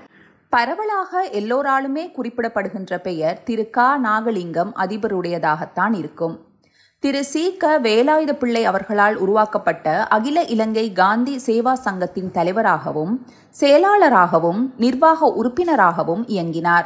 பரவலாக 0.50 1.30
எல்லோராலுமே 1.32 2.12
குறிப்பிடப்படுகின்ற 2.12 2.98
பெயர் 2.98 3.44
திரு 3.44 3.70
க 3.70 4.00
நாகலிங்கம் 4.04 4.72
அதிபருடையதாகத்தான் 4.76 5.94
இருக்கும். 5.94 6.40
திரு 7.00 7.24
சி. 7.24 7.58
க. 7.58 7.80
வேலாயுத 7.80 8.34
பிள்ளை 8.34 8.66
அவர்களால் 8.66 9.16
உருவாக்கப்பட்ட 9.16 10.04
அகில 10.04 10.44
இலங்கை 10.44 10.92
காந்தி 10.92 11.40
சேவா 11.46 11.74
சங்கத்தின் 11.74 12.32
தலைவராகவும் 12.32 13.26
செயலாளராகவும் 13.50 14.74
நிர்வாக 14.78 15.26
உறுப்பினராகவும் 15.26 16.26
இயங்கினார். 16.28 16.86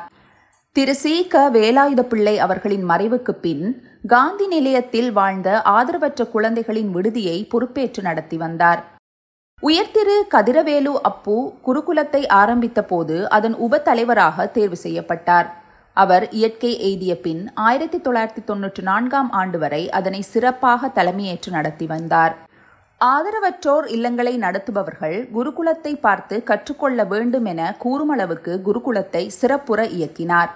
திரு 0.74 0.96
சி. 0.96 1.28
க. 1.28 1.50
வேலாயுத 1.50 2.02
பிள்ளை 2.02 2.40
அவர்களின் 2.40 2.90
மறைவுக்கு 2.90 3.32
பின் 3.32 3.82
காந்தி 4.08 4.48
நிலையத்தில் 4.48 5.12
வாழ்ந்த 5.12 5.62
ஆதரவற்ற 5.66 6.30
குழந்தைகளின் 6.30 6.92
விடுதியை 6.96 7.48
பொறுப்பேற்று 7.48 8.04
நடத்தி 8.04 8.38
வந்தார். 8.38 8.93
உயர்திரு 9.68 10.16
கதிரவேலு 10.34 10.94
அப்பு 11.10 11.36
குருகுலத்தை 11.66 12.22
ஆரம்பித்த 12.28 12.80
போது 12.84 13.30
அதன் 13.30 13.54
உப 13.56 13.78
தலைவராக 13.78 14.46
தேர்வு 14.48 14.78
செய்யப்பட்டார். 14.78 15.48
அவர் 15.94 16.26
இயற்கை 16.30 16.72
எய்திய 16.80 17.14
பின் 17.20 17.52
ஆயிரத்தி 17.54 17.98
தொள்ளாயிரத்தி 17.98 18.44
தொன்னூற்றி 18.48 18.82
நான்காம் 18.82 19.30
ஆண்டு 19.32 19.60
வரை 19.60 19.90
அதனை 19.90 20.22
சிறப்பாக 20.22 20.88
தலைமையேற்று 20.88 21.52
நடத்தி 21.52 21.86
வந்தார். 21.86 22.36
ஆதரவற்றோர் 23.02 23.88
இல்லங்களை 23.96 24.34
நடத்துபவர்கள் 24.38 25.18
குருகுலத்தை 25.36 25.94
பார்த்து 26.00 26.44
கற்றுக்கொள்ள 26.44 27.04
வேண்டும் 27.04 27.46
என 27.46 27.76
கூறுமளவுக்கு 27.84 28.56
குருகுலத்தை 28.68 29.24
சிறப்புற 29.40 29.86
இயக்கினார். 29.98 30.52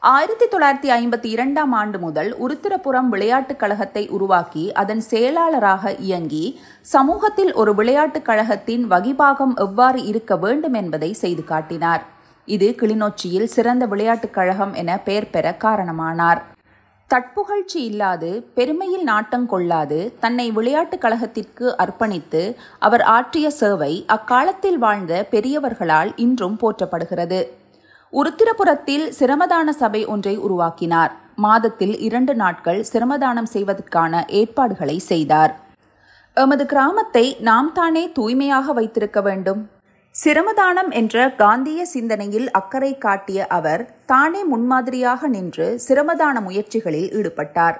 ஆயிரத்தி 0.00 0.46
தொள்ளாயிரத்தி 0.46 0.98
ஐம்பத்தி 1.00 1.26
இரண்டாம் 1.26 1.72
ஆண்டு 1.72 1.98
முதல் 1.98 2.36
உருத்திரபுரம் 2.40 3.08
விளையாட்டுக் 3.08 3.58
கழகத்தை 3.58 4.08
உருவாக்கி 4.08 4.72
அதன் 4.72 5.00
செயலாளராக 5.00 5.94
இயங்கி 5.94 6.60
சமூகத்தில் 6.80 7.54
ஒரு 7.54 7.74
விளையாட்டுக் 7.74 8.24
கழகத்தின் 8.24 8.90
வகிபாகம் 8.90 9.54
எவ்வாறு 9.54 10.04
இருக்க 10.04 10.36
வேண்டும் 10.36 10.72
என்பதை 10.72 11.12
செய்து 11.12 11.44
காட்டினார். 11.44 12.04
இது 12.44 12.74
கிளிநொச்சியில் 12.78 13.44
சிறந்த 13.44 13.86
விளையாட்டுக் 13.86 14.34
கழகம் 14.34 14.74
என 14.74 14.98
பெயர் 14.98 15.30
பெற 15.30 15.56
காரணமானார். 15.64 16.40
தட்புகழ்ச்சி 17.10 17.82
இல்லாது 17.82 18.50
பெருமையில் 18.54 19.02
நாட்டம் 19.02 19.46
கொள்ளாது 19.46 20.14
தன்னை 20.20 20.50
விளையாட்டுக் 20.50 21.00
கழகத்திற்கு 21.00 21.74
அர்ப்பணித்து 21.78 22.54
அவர் 22.78 23.00
ஆற்றிய 23.00 23.50
சேவை 23.50 24.04
அக்காலத்தில் 24.06 24.78
வாழ்ந்த 24.78 25.26
பெரியவர்களால் 25.30 26.12
இன்றும் 26.16 26.58
போற்றப்படுகிறது. 26.62 27.46
உருத்திரபுரத்தில் 28.12 29.12
சிரமதான 29.18 29.68
சபை 29.68 30.04
ஒன்றை 30.04 30.38
உருவாக்கினார். 30.38 31.12
மாதத்தில் 31.36 31.98
இரண்டு 31.98 32.34
நாட்கள் 32.34 32.86
சிரமதானம் 32.92 33.48
செய்வதற்கான 33.52 34.24
ஏற்பாடுகளை 34.26 34.98
செய்தார். 34.98 35.58
எமது 36.34 36.66
கிராமத்தை 36.66 37.36
நாம் 37.40 37.72
தானே 37.72 38.12
தூய்மையாக 38.12 38.72
வைத்திருக்க 38.72 39.20
வேண்டும். 39.20 39.70
சிரமதானம் 40.24 40.90
என்ற 40.90 41.34
காந்திய 41.34 41.84
சிந்தனையில் 41.86 42.50
அக்கறை 42.50 42.98
காட்டிய 42.98 43.46
அவர் 43.46 44.04
தானே 44.06 44.44
முன்மாதிரியாக 44.44 45.28
நின்று 45.28 45.80
சிரமதான 45.88 46.40
முயற்சிகளில் 46.40 47.10
ஈடுபட்டார். 47.12 47.76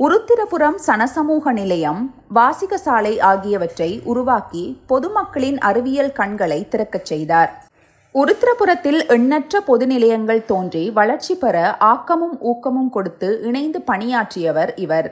உருத்திரபுரம் 0.00 0.78
சனசமூக 0.86 1.52
நிலையம் 1.52 2.14
வாசிகசாலை 2.34 3.20
ஆகியவற்றை 3.20 4.00
உருவாக்கி 4.04 4.82
பொதுமக்களின் 4.88 5.58
அறிவியல் 5.58 6.12
கண்களை 6.12 6.68
திறக்கச் 6.68 7.04
செய்தார். 7.04 7.67
உருத்திரபுரத்தில் 8.14 9.06
எண்ணற்ற 9.06 9.60
பொது 9.60 9.86
நிலையங்கள் 9.86 10.44
தோன்றி 10.44 10.90
வளர்ச்சி 10.90 11.34
பெற 11.34 11.76
ஆக்கமும் 11.76 12.40
ஊக்கமும் 12.40 12.90
கொடுத்து 12.90 13.40
இணைந்து 13.42 13.82
பணியாற்றியவர் 13.82 14.72
இவர். 14.76 15.08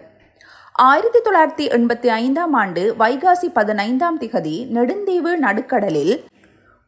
ஆயிரத்தி 0.72 1.18
தொள்ளாயிரத்தி 1.18 1.66
எண்பத்தி 1.76 2.06
ஐந்தாம் 2.06 2.52
ஆண்டு 2.52 2.94
வைகாசி 2.98 3.48
பதினைந்தாம் 3.52 4.20
திகதி 4.20 4.56
நெடுந்தீவு 4.74 5.32
நடுக்கடலில் 5.36 6.24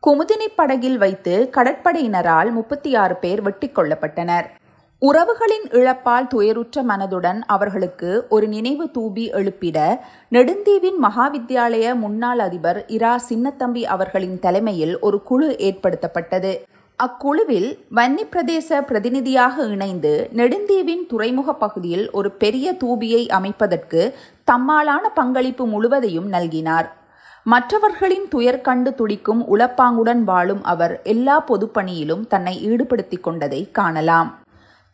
குமுதினி 0.06 0.48
படகில் 0.56 0.98
வைத்து 0.98 1.50
கடற்படையினரால் 1.56 2.50
முப்பத்தி 2.50 2.94
ஆறு 2.94 3.16
பேர் 3.16 3.42
வெட்டி 3.42 3.70
கொல்லப்பட்டனர். 3.76 4.48
உறவுகளின் 5.02 5.66
இழப்பால் 5.70 6.26
துயருற்ற 6.34 6.82
மனதுடன் 6.82 7.40
அவர்களுக்கு 7.46 8.26
ஒரு 8.28 8.48
நினைவு 8.48 8.84
தூபி 8.86 9.24
எழுப்பிட 9.30 10.04
நெடுந்தீவின் 10.32 10.98
மகாவித்யாலய 11.02 11.94
முன்னாள் 11.94 12.38
அதிபர் 12.38 12.84
இரா 12.86 13.20
சின்னத்தம்பி 13.28 13.82
அவர்களின் 13.84 14.38
தலைமையில் 14.38 14.98
ஒரு 15.00 15.22
குழு 15.22 15.48
ஏற்படுத்தப்பட்டது. 15.58 16.52
அக்குழுவில் 16.98 17.68
வன்னி 17.94 18.24
பிரதேச 18.32 18.80
பிரதிநிதியாக 18.82 19.66
இணைந்து 19.66 20.28
நெடுந்தீவின் 20.36 21.06
துறைமுக 21.06 21.52
பகுதியில் 21.52 22.10
ஒரு 22.10 22.30
பெரிய 22.30 22.72
தூபியை 22.84 23.22
அமைப்பதற்கு 23.28 24.14
தம்மாலான 24.44 25.04
பங்களிப்பு 25.14 25.66
முழுவதையும் 25.66 26.32
நல்கினார். 26.32 26.88
மற்றவர்களின் 27.46 28.28
துயர் 28.28 28.60
கண்டு 28.60 28.94
துடிக்கும் 28.94 29.44
உளப்பாங்குடன் 29.48 30.24
வாழும் 30.24 30.64
அவர் 30.64 31.02
எல்லா 31.02 31.44
பொதுப்பணியிலும் 31.48 32.26
தன்னை 32.26 32.56
ஈடுபடுத்திக் 32.70 33.22
கொண்டதை 33.22 33.70
காணலாம். 33.70 34.30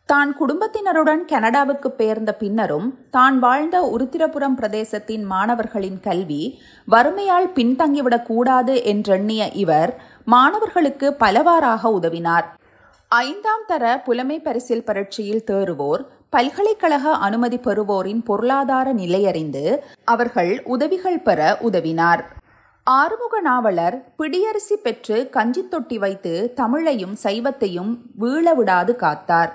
தான் 0.09 0.37
குடும்பத்தினருடன் 0.37 1.25
கனடாவுக்கு 1.25 1.89
பெயர்ந்த 1.91 2.33
பின்னரும் 2.33 2.87
தான் 3.09 3.39
வாழ்ந்த 3.39 3.77
உருத்திரபுரம் 3.93 4.57
பிரதேசத்தின் 4.59 5.23
மாணவர்களின் 5.23 5.99
கல்வி 5.99 6.59
வறுமையால் 6.87 7.47
பின்தங்கிவிடக் 7.55 8.25
கூடாது 8.25 8.75
என்றெண்ணிய 8.85 9.49
இவர் 9.53 9.93
மாணவர்களுக்கு 10.25 11.13
பலவாறாக 11.13 11.91
உதவினார். 11.99 12.45
ஐந்தாம் 13.07 13.65
தர 13.67 14.01
புலமை 14.05 14.37
பரிசில் 14.39 14.85
பரீட்சையில் 14.85 15.43
தேறுவோர் 15.51 16.03
பல்கலைக்கழக 16.29 17.15
அனுமதி 17.17 17.57
பெறுவோரின் 17.57 18.23
பொருளாதார 18.23 18.93
நிலையறிந்து 18.93 19.65
அவர்கள் 20.05 20.63
உதவிகள் 20.63 21.19
பெற 21.19 21.57
உதவினார். 21.61 22.23
ஆறுமுக 22.87 23.35
நாவலர் 23.41 23.95
பிடியரிசி 24.17 24.75
பெற்று 24.75 25.29
கஞ்சி 25.29 25.67
தொட்டி 25.67 25.97
வைத்து 25.97 26.53
தமிழையும் 26.55 27.15
சைவத்தையும் 27.23 27.93
வீழ 28.19 28.53
விடாது 28.53 28.93
காத்தார். 28.93 29.53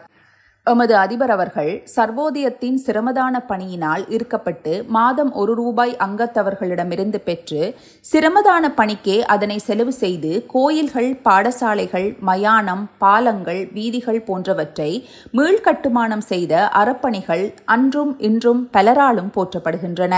எமது 0.71 0.95
அதிபர் 0.97 1.31
அவர்கள் 1.31 1.71
சர்வோதயத்தின் 1.97 2.77
சிரமதான 2.87 3.35
பணியினால் 3.49 4.03
இருக்கப்பட்டு 4.09 4.73
மாதம் 4.87 5.33
ஒரு 5.33 5.53
ரூபாய் 5.55 5.95
அங்கத்தவர்களிடமிருந்து 5.97 7.19
பெற்று 7.25 7.63
சிரமதான 8.13 8.69
பணிக்கே 8.75 9.17
அதனை 9.25 9.59
செலவு 9.59 9.93
செய்து 9.93 10.33
கோயில்கள் 10.47 11.11
பாடசாலைகள் 11.25 12.09
மயானம் 12.21 12.85
பாலங்கள் 12.99 13.63
வீதிகள் 13.73 14.21
போன்றவற்றை 14.23 14.91
மீள்கட்டுமானம் 15.33 16.27
செய்த 16.33 16.55
அறப்பணிகள் 16.75 17.47
அன்றும் 17.65 18.13
இன்றும் 18.21 18.63
பலராலும் 18.73 19.33
போற்றப்படுகின்றன. 19.37 20.15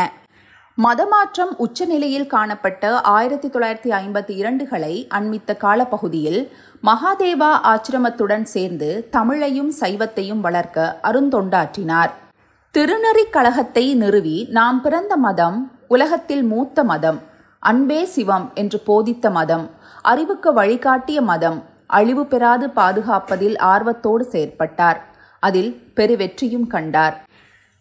மதமாற்றம் 0.79 1.51
உச்சநிலையில் 1.57 2.27
காணப்பட்ட 2.27 2.93
ஆயிரத்தி 3.11 3.49
தொள்ளாயிரத்தி 3.49 3.91
ஐம்பத்தி 3.99 4.35
இரண்டுகளை 4.43 4.95
அண்மித்த 5.19 5.57
காலப்பகுதியில் 5.57 6.41
மகாதேவா 6.87 7.51
ஆச்சிரமத்துடன் 7.71 8.43
சேர்ந்து 8.43 9.09
தமிழையும் 9.13 9.69
சைவத்தையும் 9.81 10.41
வளர்க்க 10.41 10.99
அருந்தொண்டாற்றினார். 11.03 12.11
திருநெறிக் 12.75 13.31
கழகத்தை 13.31 13.95
நிறுவி 13.95 14.49
நாம் 14.51 14.81
பிறந்த 14.81 15.17
மதம் 15.17 15.59
உலகத்தில் 15.89 16.43
மூத்த 16.43 16.85
மதம் 16.85 17.21
அன்பே 17.59 18.05
சிவம் 18.05 18.51
என்று 18.55 18.79
போதித்த 18.79 19.31
மதம் 19.31 19.71
அறிவுக்கு 20.03 20.53
வழிகாட்டிய 20.53 21.21
மதம் 21.21 21.63
அழிவு 21.87 22.27
பெறாது 22.27 22.69
பாதுகாப்பதில் 22.69 23.57
ஆர்வத்தோடு 23.59 24.27
செயற்பட்டார். 24.33 25.01
அதில் 25.41 25.73
பெருவெற்றியும் 25.97 26.67
கண்டார். 26.67 27.17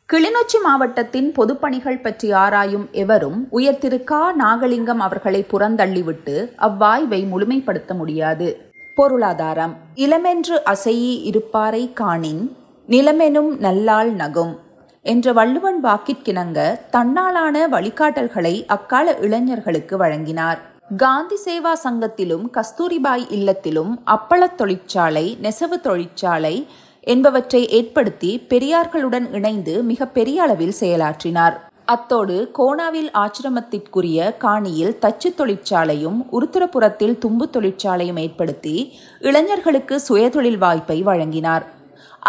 கிளிநொச்சி 0.09 0.59
மாவட்டத்தின் 0.63 1.31
பொதுப்பணிகள் 1.37 2.01
பற்றி 2.01 2.31
ஆராயும் 2.31 2.89
எவரும் 2.91 3.47
உயர் 3.49 3.77
திரு 3.77 4.03
கா 4.03 4.23
நாகலிங்கம் 4.39 5.01
அவர்களை 5.07 5.45
புறந்தள்ளிவிட்டு 5.51 6.35
அவ்வாய்வை 6.67 7.21
முழுமைப்படுத்த 7.33 7.93
முடியாது. 7.93 8.49
பொருளாதாரம். 8.95 9.75
இளமென்று 9.95 10.57
அசையி 10.65 11.21
இருப்பாரை 11.23 11.93
காணின் 11.93 12.57
நிலமெனும் 12.87 13.51
நல்லாள் 13.59 14.11
நகும் 14.11 14.59
என்ற 15.01 15.33
வள்ளுவன் 15.33 15.83
வாக்கிற்கிணங்க 15.83 16.79
தன்னாலான 16.91 17.67
வழிகாட்டல்களை 17.67 18.65
அக்கால 18.65 19.17
இளைஞர்களுக்கு 19.17 19.97
வழங்கினார். 19.97 20.59
காந்தி 20.97 21.35
சேவா 21.45 21.73
சங்கத்திலும் 21.83 22.51
கஸ்தூரிபாய் 22.53 23.25
இல்லத்திலும் 23.29 24.03
அப்பளத் 24.05 24.55
தொழிற்சாலை 24.55 25.37
நெசவு 25.41 25.79
தொழிற்சாலை 25.79 26.67
என்பவற்றை 27.01 27.69
ஏற்படுத்தி 27.69 28.45
பெரியார்களுடன் 28.49 29.33
இணைந்து 29.33 29.83
மிக 29.83 30.05
பெரிய 30.05 30.41
அளவில் 30.41 30.73
செயலாற்றினார். 30.79 31.53
அத்தோடு 31.91 32.35
கோணாவில் 32.57 33.09
ஆச்சிரமத்திற்குரிய 33.21 34.17
காணியில் 34.43 34.97
தச்சு 35.03 35.29
தொழிற்சாலையும் 35.39 36.19
உருத்திரபுரத்தில் 36.37 37.15
தும்பு 37.23 37.45
தொழிற்சாலையும் 37.55 38.19
ஏற்படுத்தி 38.23 38.75
இளைஞர்களுக்கு 39.29 39.95
சுயதொழில் 40.07 40.59
வாய்ப்பை 40.63 40.97
வழங்கினார். 41.09 41.65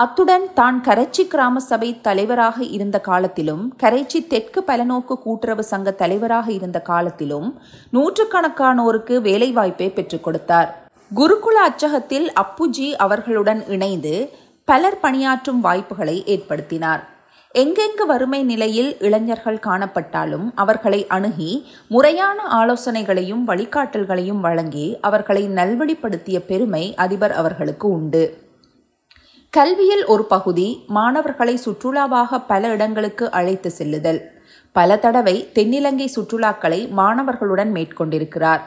அத்துடன் 0.03 0.46
தான் 0.55 0.79
கரைச்சி 0.87 1.25
கிராம 1.33 1.62
சபை 1.68 1.90
தலைவராக 2.07 2.59
இருந்த 2.77 2.98
காலத்திலும் 3.11 3.64
கரைச்சி 3.83 4.20
தெற்கு 4.33 4.62
பலநோக்கு 4.70 5.16
கூட்டுறவு 5.27 5.64
சங்க 5.72 5.94
தலைவராக 6.03 6.48
இருந்த 6.59 6.79
காலத்திலும் 6.90 7.48
நூற்றுக்கணக்கானோருக்கு 7.96 9.16
வேலைவாய்ப்பை 9.29 9.90
பெற்றுக் 9.98 10.25
கொடுத்தார். 10.27 10.70
குருகுல 11.11 11.57
அச்சகத்தில் 11.68 12.29
அப்புஜி 12.44 12.90
அவர்களுடன் 13.07 13.62
இணைந்து 13.77 14.16
பலர் 14.68 15.01
பணியாற்றும் 15.07 15.61
வாய்ப்புகளை 15.61 16.18
ஏற்படுத்தினார். 16.35 17.03
எங்கெங்கு 17.55 18.07
வறுமை 18.07 18.43
நிலையில் 18.43 18.97
இளைஞர்கள் 18.99 19.59
காணப்பட்டாலும் 19.59 20.53
அவர்களை 20.55 21.07
அணுகி 21.07 21.67
முறையான 21.87 22.43
ஆலோசனைகளையும் 22.45 23.43
வழிகாட்டல்களையும் 23.47 24.41
வழங்கி 24.41 24.99
அவர்களை 25.01 25.49
நல்வழிப்படுத்திய 25.49 26.38
பெருமை 26.47 26.95
அதிபர் 26.95 27.33
அவர்களுக்கு 27.33 27.88
உண்டு. 27.88 28.23
கல்வியில் 29.51 30.05
ஒரு 30.05 30.25
பகுதி 30.25 30.85
மாணவர்களை 30.87 31.59
சுற்றுலாவாக 31.65 32.43
பல 32.47 32.69
இடங்களுக்கு 32.69 33.31
அழைத்து 33.31 33.71
செல்லுதல். 33.71 34.21
பல 34.73 34.97
தடவை 34.97 35.49
தென்னிலங்கை 35.55 36.09
சுற்றுலாக்களை 36.17 36.88
மாணவர்களுடன் 36.91 37.71
மேற்கொண்டிருக்கிறார். 37.71 38.61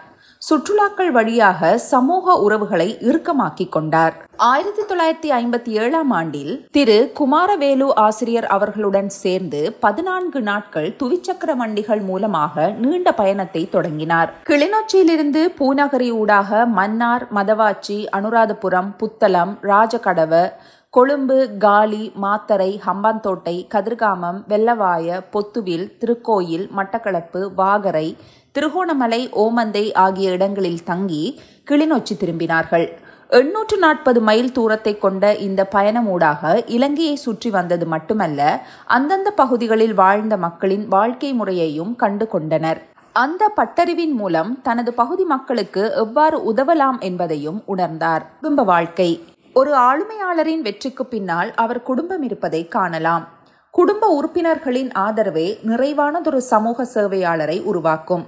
சுற்றுலாக்கள் 0.47 1.12
வழியாக 1.12 1.77
சமூக 1.77 2.34
உறவுகளை 2.36 2.97
இறுக்கமாக்கிக் 2.99 3.71
கொண்டார். 3.71 4.15
ஆயிரத்தி 4.49 4.81
தொள்ளாயிரத்தி 4.81 5.29
ஐம்பத்தி 5.38 5.71
ஏழாம் 5.84 6.12
ஆண்டில் 6.12 6.51
திரு 6.71 6.97
குமாரவேலு 7.19 7.88
ஆசிரியர் 7.95 8.47
அவர்களுடன் 8.47 9.10
சேர்ந்து 9.10 9.62
பதினான்கு 9.79 10.41
நாட்கள் 10.41 10.95
துவிச்சக்கர 10.99 11.55
வண்டிகள் 11.55 12.01
மூலமாக 12.01 12.69
நீண்ட 12.69 13.12
பயணத்தை 13.12 13.69
தொடங்கினார். 13.69 14.31
கிளிநொச்சியிலிருந்து 14.43 15.43
பூநகரி 15.60 16.12
ஊடாக 16.12 16.65
மன்னார் 16.65 17.27
மதவாச்சி 17.36 17.99
அனுராதபுரம் 18.19 18.93
புத்தளம் 18.99 19.55
ராஜகடவ 19.71 20.45
கொழும்பு 20.89 21.58
காலி 21.58 22.12
மாத்தரை 22.23 22.71
ஹம்பாந்தோட்டை 22.86 23.58
கதிர்காமம் 23.73 24.39
வெள்ளவாய 24.47 25.21
பொத்துவில் 25.34 25.88
திருக்கோயில் 25.99 26.67
மட்டக்களப்பு 26.77 27.41
வாகரை 27.58 28.08
திருகோணமலை 28.55 29.29
ஓமந்தை 29.29 29.93
ஆகிய 29.93 30.31
இடங்களில் 30.31 30.83
தங்கி 30.83 31.41
கிளிநொச்சி 31.69 32.13
திரும்பினார்கள். 32.19 32.85
எண்ணூற்று 33.27 33.77
நாற்பது 33.77 34.21
மைல் 34.21 34.51
தூரத்தை 34.51 34.97
கொண்ட 34.97 35.35
இந்த 35.35 35.61
பயணமூடாக 35.65 36.63
இலங்கையை 36.65 37.15
சுற்றி 37.15 37.49
வந்தது 37.49 37.85
மட்டுமல்ல 37.85 38.61
அந்தந்த 38.85 39.31
பகுதிகளில் 39.31 39.93
வாழ்ந்த 39.93 40.37
மக்களின் 40.37 40.87
வாழ்க்கை 40.87 41.33
முறையையும் 41.33 41.95
கண்டு 41.95 42.27
கொண்டனர். 42.27 42.81
அந்த 43.11 43.51
பட்டறிவின் 43.55 44.15
மூலம் 44.21 44.61
தனது 44.61 44.93
பகுதி 44.93 45.23
மக்களுக்கு 45.23 45.93
எவ்வாறு 45.93 46.53
உதவலாம் 46.53 46.99
என்பதையும் 46.99 47.63
உணர்ந்தார். 47.67 48.25
குடும்ப 48.41 48.63
வாழ்க்கை. 48.63 49.23
ஒரு 49.53 49.73
ஆளுமையாளரின் 49.75 50.61
வெற்றிக்கு 50.61 51.05
பின்னால் 51.05 51.53
அவர் 51.55 51.83
குடும்பம் 51.83 52.23
இருப்பதை 52.23 52.67
காணலாம். 52.67 53.33
குடும்ப 53.71 54.07
உறுப்பினர்களின் 54.07 54.91
ஆதரவே 54.99 55.47
நிறைவானதொரு 55.69 56.37
சமூக 56.37 56.87
சேவையாளரை 56.93 57.63
உருவாக்கும். 57.63 58.23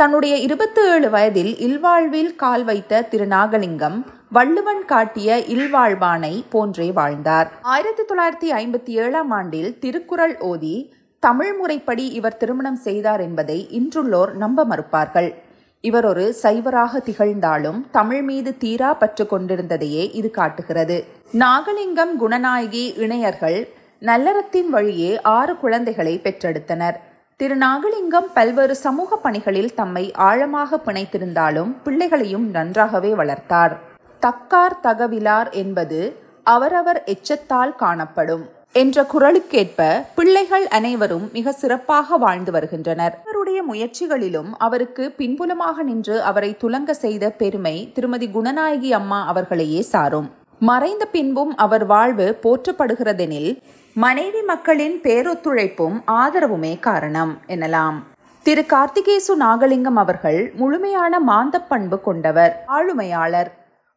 தன்னுடைய 0.00 0.36
இருபத்தி 0.36 0.80
ஏழு 0.92 1.10
வயதில் 1.10 1.52
இல்வாழ்வில் 1.66 2.32
கால் 2.36 2.64
வைத்த 2.64 3.02
திரு 3.02 3.26
நாகலிங்கம் 3.26 3.96
வள்ளுவன் 4.30 4.84
காட்டிய 4.84 5.38
இல்வாழ்வானை 5.54 6.44
போன்றே 6.50 6.88
வாழ்ந்தார். 6.90 7.48
ஆயிரத்தி 7.62 8.02
தொள்ளாயிரத்தி 8.02 8.48
ஐம்பத்தி 8.58 8.92
ஏழாம் 9.04 9.30
ஆண்டில் 9.30 9.78
திருக்குறள் 9.78 10.38
ஓதி 10.38 10.74
தமிழ் 11.18 11.54
முறைப்படி 11.56 12.06
இவர் 12.18 12.36
திருமணம் 12.36 12.76
செய்தார் 12.76 13.20
என்பதை 13.20 13.58
இன்றுள்ளோர் 13.78 14.32
நம்ப 14.34 14.66
மறுப்பார்கள். 14.66 15.30
இவர் 15.80 16.04
ஒரு 16.04 16.36
சைவராக 16.42 17.02
திகழ்ந்தாலும் 17.08 17.80
தமிழ் 17.90 18.22
மீது 18.22 18.58
தீரா 18.58 18.92
பற்று 18.94 19.26
கொண்டிருந்ததையே 19.30 20.06
இது 20.12 20.30
காட்டுகிறது. 20.30 21.04
நாகலிங்கம் 21.32 22.14
குணநாயகி 22.20 22.86
இணையர்கள் 23.04 23.60
நல்லறத்தின் 24.00 24.70
வழியே 24.70 25.20
ஆறு 25.22 25.56
குழந்தைகளை 25.56 26.20
பெற்றெடுத்தனர். 26.22 26.96
திரு 27.40 27.56
நாகலிங்கம் 27.56 28.28
பல்வேறு 28.34 28.74
சமூக 28.76 29.16
பணிகளில் 29.16 29.74
தம்மை 29.74 30.02
ஆழமாக 30.12 30.78
பிணைத்திருந்தாலும் 30.86 31.72
பிள்ளைகளையும் 31.84 32.46
நன்றாகவே 32.50 33.10
வளர்த்தார். 33.14 33.74
தக்கார் 34.22 34.76
தகவிலார் 34.82 35.50
என்பது 35.52 35.98
அவரவர் 36.42 37.00
எச்சத்தால் 37.06 37.74
காணப்படும் 37.76 38.44
என்ற 38.72 39.06
குரலுக்கேற்ப 39.12 39.90
பிள்ளைகள் 40.14 40.66
அனைவரும் 40.68 41.28
மிக 41.32 41.52
சிறப்பாக 41.52 42.16
வாழ்ந்து 42.16 42.52
வருகின்றனர். 42.52 43.14
அவருடைய 43.24 43.62
முயற்சிகளிலும் 43.62 44.50
அவருக்கு 44.58 45.14
பின்புலமாக 45.18 45.82
நின்று 45.82 46.22
அவரை 46.22 46.56
துலங்க 46.64 46.90
செய்த 46.90 47.30
பெருமை 47.30 47.76
திருமதி 47.92 48.26
குணநாயகி 48.26 48.92
அம்மா 48.92 49.26
அவர்களையே 49.26 49.82
சாரும். 49.94 50.30
மறைந்த 50.58 51.04
பின்பும் 51.06 51.56
அவர் 51.56 51.86
வாழ்வு 51.86 52.38
போற்றப்படுகிறதெனில் 52.42 53.50
மனைவி 53.98 54.42
மக்களின் 54.42 55.00
பேரொத்துழைப்பும் 55.00 56.02
ஆதரவுமே 56.06 56.80
காரணம் 56.80 57.38
எனலாம். 57.46 57.94
திரு. 58.42 58.62
கார்த்திகேசு 58.62 59.36
நாகலிங்கம் 59.40 59.96
அவர்கள் 59.96 60.52
முழுமையான 60.54 61.20
மாந்த 61.20 61.62
பண்பு 61.68 62.00
கொண்டவர் 62.00 62.64
ஆளுமையாளர். 62.68 63.46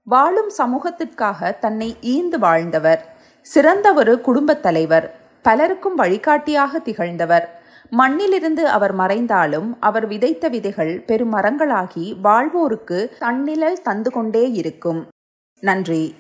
வாழும் 0.03 0.51
சமூகத்திற்காக 0.57 1.59
தன்னை 1.59 1.97
ஈந்து 2.01 2.39
வாழ்ந்தவர். 2.39 3.15
சிறந்த 3.41 3.93
ஒரு 3.93 4.21
குடும்பத் 4.21 4.62
தலைவர். 4.62 5.15
பலருக்கும் 5.41 5.95
வழிகாட்டியாக 5.95 6.79
திகழ்ந்தவர். 6.79 7.62
மண்ணிலிருந்து 7.89 8.67
அவர் 8.67 8.93
மறைந்தாலும் 8.93 9.77
அவர் 9.79 10.07
விதைத்த 10.07 10.47
விதைகள் 10.47 11.03
பெரும் 11.05 11.33
மரங்களாகி 11.33 12.15
வாழ்வோருக்கு 12.23 13.09
தன்னிழல் 13.19 13.81
தந்து 13.81 14.12
கொண்டே 14.12 14.51
இருக்கும். 14.51 15.07
நன்றி. 15.59 16.15